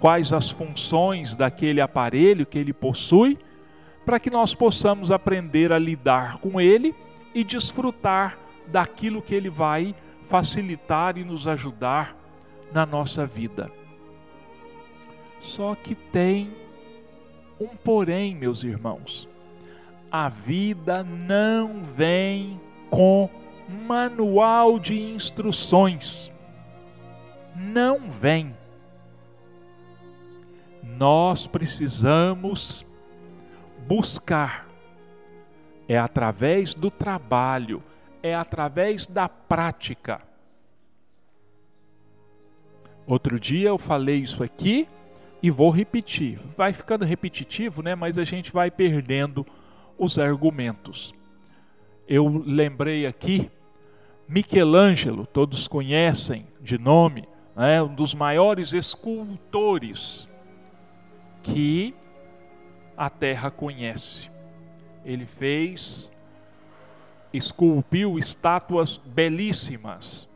quais 0.00 0.32
as 0.32 0.50
funções 0.50 1.36
daquele 1.36 1.82
aparelho 1.82 2.46
que 2.46 2.58
ele 2.58 2.72
possui, 2.72 3.38
para 4.06 4.20
que 4.20 4.30
nós 4.30 4.54
possamos 4.54 5.10
aprender 5.10 5.72
a 5.72 5.78
lidar 5.80 6.38
com 6.38 6.60
ele 6.60 6.94
e 7.34 7.42
desfrutar 7.42 8.38
daquilo 8.68 9.20
que 9.20 9.34
ele 9.34 9.50
vai 9.50 9.96
facilitar 10.28 11.18
e 11.18 11.24
nos 11.24 11.48
ajudar 11.48 12.16
na 12.72 12.86
nossa 12.86 13.26
vida. 13.26 13.68
Só 15.40 15.74
que 15.74 15.96
tem 15.96 16.50
um 17.60 17.68
porém, 17.68 18.36
meus 18.36 18.62
irmãos. 18.62 19.28
A 20.10 20.28
vida 20.28 21.02
não 21.02 21.82
vem 21.82 22.60
com 22.88 23.28
manual 23.88 24.78
de 24.78 24.96
instruções. 24.96 26.30
Não 27.56 28.08
vem. 28.08 28.54
Nós 30.96 31.46
precisamos 31.46 32.85
buscar. 33.86 34.66
É 35.88 35.96
através 35.96 36.74
do 36.74 36.90
trabalho, 36.90 37.82
é 38.22 38.34
através 38.34 39.06
da 39.06 39.28
prática. 39.28 40.20
Outro 43.06 43.38
dia 43.38 43.68
eu 43.68 43.78
falei 43.78 44.16
isso 44.16 44.42
aqui 44.42 44.88
e 45.40 45.48
vou 45.50 45.70
repetir. 45.70 46.40
Vai 46.56 46.72
ficando 46.72 47.04
repetitivo, 47.04 47.82
né? 47.82 47.94
Mas 47.94 48.18
a 48.18 48.24
gente 48.24 48.52
vai 48.52 48.68
perdendo 48.68 49.46
os 49.96 50.18
argumentos. 50.18 51.14
Eu 52.08 52.42
lembrei 52.44 53.06
aqui 53.06 53.50
Michelangelo, 54.28 55.24
todos 55.24 55.68
conhecem 55.68 56.46
de 56.60 56.76
nome, 56.78 57.28
né? 57.54 57.80
um 57.80 57.94
dos 57.94 58.12
maiores 58.12 58.72
escultores 58.72 60.28
que 61.44 61.94
a 62.96 63.10
terra 63.10 63.50
conhece. 63.50 64.30
Ele 65.04 65.26
fez, 65.26 66.10
esculpiu 67.32 68.18
estátuas 68.18 68.96
belíssimas. 68.96 70.28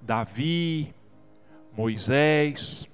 Davi, 0.00 0.94
Moisés, 1.76 2.88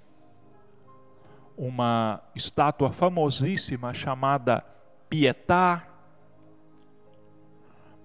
uma 1.56 2.20
estátua 2.34 2.92
famosíssima 2.92 3.94
chamada 3.94 4.64
Pietá. 5.08 5.86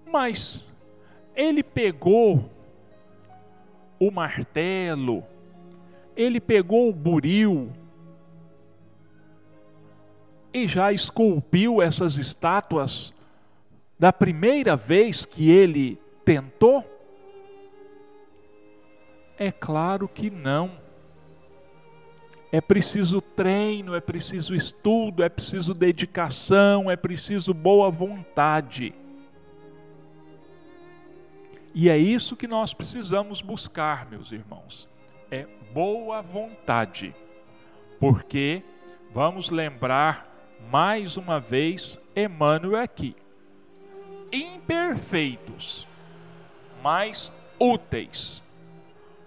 Mas 0.06 0.64
ele 1.34 1.62
pegou 1.62 2.50
o 3.98 4.10
martelo, 4.10 5.24
ele 6.16 6.40
pegou 6.40 6.88
o 6.88 6.92
buril 6.92 7.72
e 10.52 10.68
já 10.68 10.92
esculpiu 10.92 11.80
essas 11.80 12.16
estátuas 12.18 13.14
da 13.98 14.12
primeira 14.12 14.76
vez 14.76 15.24
que 15.24 15.50
ele 15.50 15.98
tentou? 16.24 16.84
É 19.38 19.50
claro 19.50 20.08
que 20.08 20.30
não. 20.30 20.82
É 22.50 22.60
preciso 22.60 23.20
treino, 23.20 23.94
é 23.94 24.00
preciso 24.00 24.54
estudo, 24.54 25.22
é 25.22 25.28
preciso 25.28 25.72
dedicação, 25.72 26.90
é 26.90 26.96
preciso 26.96 27.54
boa 27.54 27.90
vontade. 27.90 28.94
E 31.74 31.88
é 31.88 31.96
isso 31.96 32.36
que 32.36 32.46
nós 32.46 32.74
precisamos 32.74 33.40
buscar, 33.40 34.10
meus 34.10 34.30
irmãos. 34.32 34.86
É 35.30 35.46
boa 35.72 36.20
vontade. 36.20 37.14
Porque 37.98 38.62
vamos 39.14 39.50
lembrar 39.50 40.31
mais 40.70 41.16
uma 41.16 41.40
vez 41.40 41.98
Emmanuel 42.14 42.82
aqui. 42.82 43.14
Imperfeitos, 44.32 45.86
mas 46.82 47.32
úteis. 47.58 48.42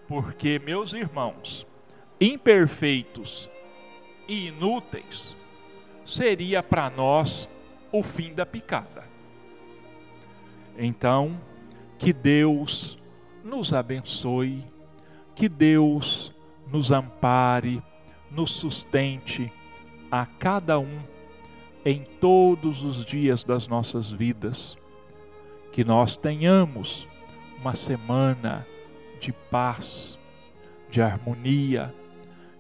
Porque, 0.08 0.60
meus 0.60 0.94
irmãos, 0.94 1.66
imperfeitos 2.20 3.50
e 4.28 4.48
inúteis 4.48 5.36
seria 6.04 6.62
para 6.62 6.90
nós 6.90 7.50
o 7.92 8.04
fim 8.04 8.34
da 8.34 8.46
picada. 8.46 9.04
Então, 10.78 11.40
que 11.98 12.12
Deus 12.12 12.98
nos 13.44 13.74
abençoe, 13.74 14.66
que 15.34 15.48
Deus 15.48 16.34
nos 16.72 16.92
ampare, 16.92 17.82
nos 18.30 18.52
sustente 18.52 19.52
a 20.12 20.26
cada 20.26 20.78
um 20.80 21.15
em 21.86 22.04
todos 22.20 22.84
os 22.84 23.06
dias 23.06 23.44
das 23.44 23.68
nossas 23.68 24.12
vidas. 24.12 24.76
Que 25.72 25.84
nós 25.84 26.18
tenhamos 26.18 27.08
uma 27.62 27.76
semana 27.76 28.66
de 29.20 29.32
paz, 29.32 30.18
de 30.90 31.02
harmonia, 31.02 31.94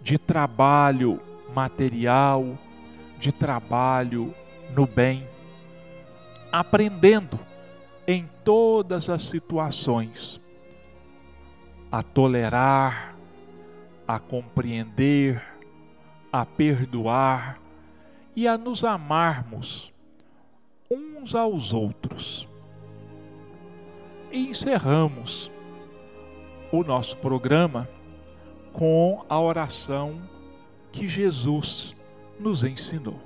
de 0.02 0.20
trabalho 0.20 1.20
material, 1.54 2.58
de 3.18 3.32
trabalho 3.32 4.34
no 4.76 4.86
bem, 4.86 5.28
aprendendo 6.52 7.40
em 8.08 8.30
todas 8.44 9.10
as 9.10 9.24
situações 9.24 10.40
a 11.92 12.04
tolerar, 12.04 13.16
a 14.08 14.20
compreender, 14.20 15.42
a 16.32 16.46
perdoar 16.46 17.60
e 18.36 18.48
a 18.48 18.58
nos 18.58 18.84
amarmos 18.84 19.94
uns 20.92 21.34
aos 21.34 21.74
outros. 21.74 22.48
E 24.32 24.50
encerramos 24.50 25.52
o 26.72 26.84
nosso 26.84 27.18
programa 27.18 27.88
com 28.74 29.24
a 29.30 29.40
oração 29.40 30.22
que 30.92 31.08
Jesus 31.08 31.96
nos 32.40 32.64
ensinou. 32.64 33.20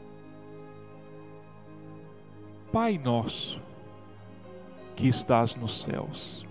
Pai 2.71 2.99
nosso, 2.99 3.59
que 4.95 5.07
estás 5.07 5.55
nos 5.55 5.81
céus, 5.81 6.45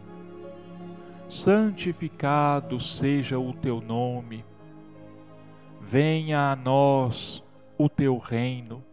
santificado 1.29 2.81
seja 2.81 3.39
o 3.39 3.53
teu 3.53 3.81
nome, 3.81 4.45
venha 5.81 6.51
a 6.51 6.57
nós 6.57 7.43
o 7.79 7.89
teu 7.89 8.19
reino. 8.19 8.85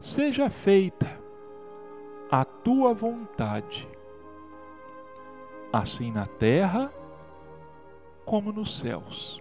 Seja 0.00 0.50
feita 0.50 1.06
a 2.30 2.44
tua 2.44 2.92
vontade, 2.92 3.88
assim 5.72 6.10
na 6.10 6.26
terra 6.26 6.92
como 8.24 8.52
nos 8.52 8.78
céus. 8.78 9.40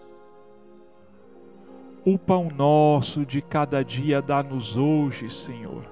O 2.06 2.18
pão 2.18 2.50
nosso 2.50 3.26
de 3.26 3.42
cada 3.42 3.84
dia 3.84 4.22
dá-nos 4.22 4.78
hoje, 4.78 5.30
Senhor. 5.30 5.84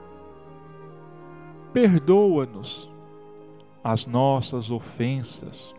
Perdoa-nos 1.71 2.89
as 3.83 4.05
nossas 4.05 4.71
ofensas, 4.71 5.75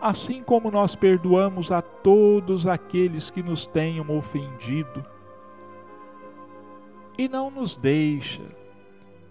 assim 0.00 0.42
como 0.42 0.70
nós 0.70 0.94
perdoamos 0.94 1.72
a 1.72 1.80
todos 1.80 2.66
aqueles 2.66 3.30
que 3.30 3.42
nos 3.42 3.66
tenham 3.66 4.16
ofendido. 4.16 5.04
E 7.18 7.28
não 7.28 7.50
nos 7.50 7.76
deixa 7.76 8.42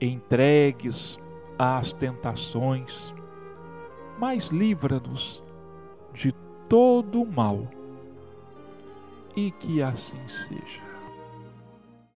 entregues 0.01 1.19
às 1.57 1.93
tentações, 1.93 3.13
mas 4.19 4.47
livra-nos 4.47 5.43
de 6.13 6.31
todo 6.67 7.21
o 7.21 7.31
mal. 7.31 7.67
E 9.35 9.51
que 9.51 9.81
assim 9.81 10.27
seja. 10.27 10.84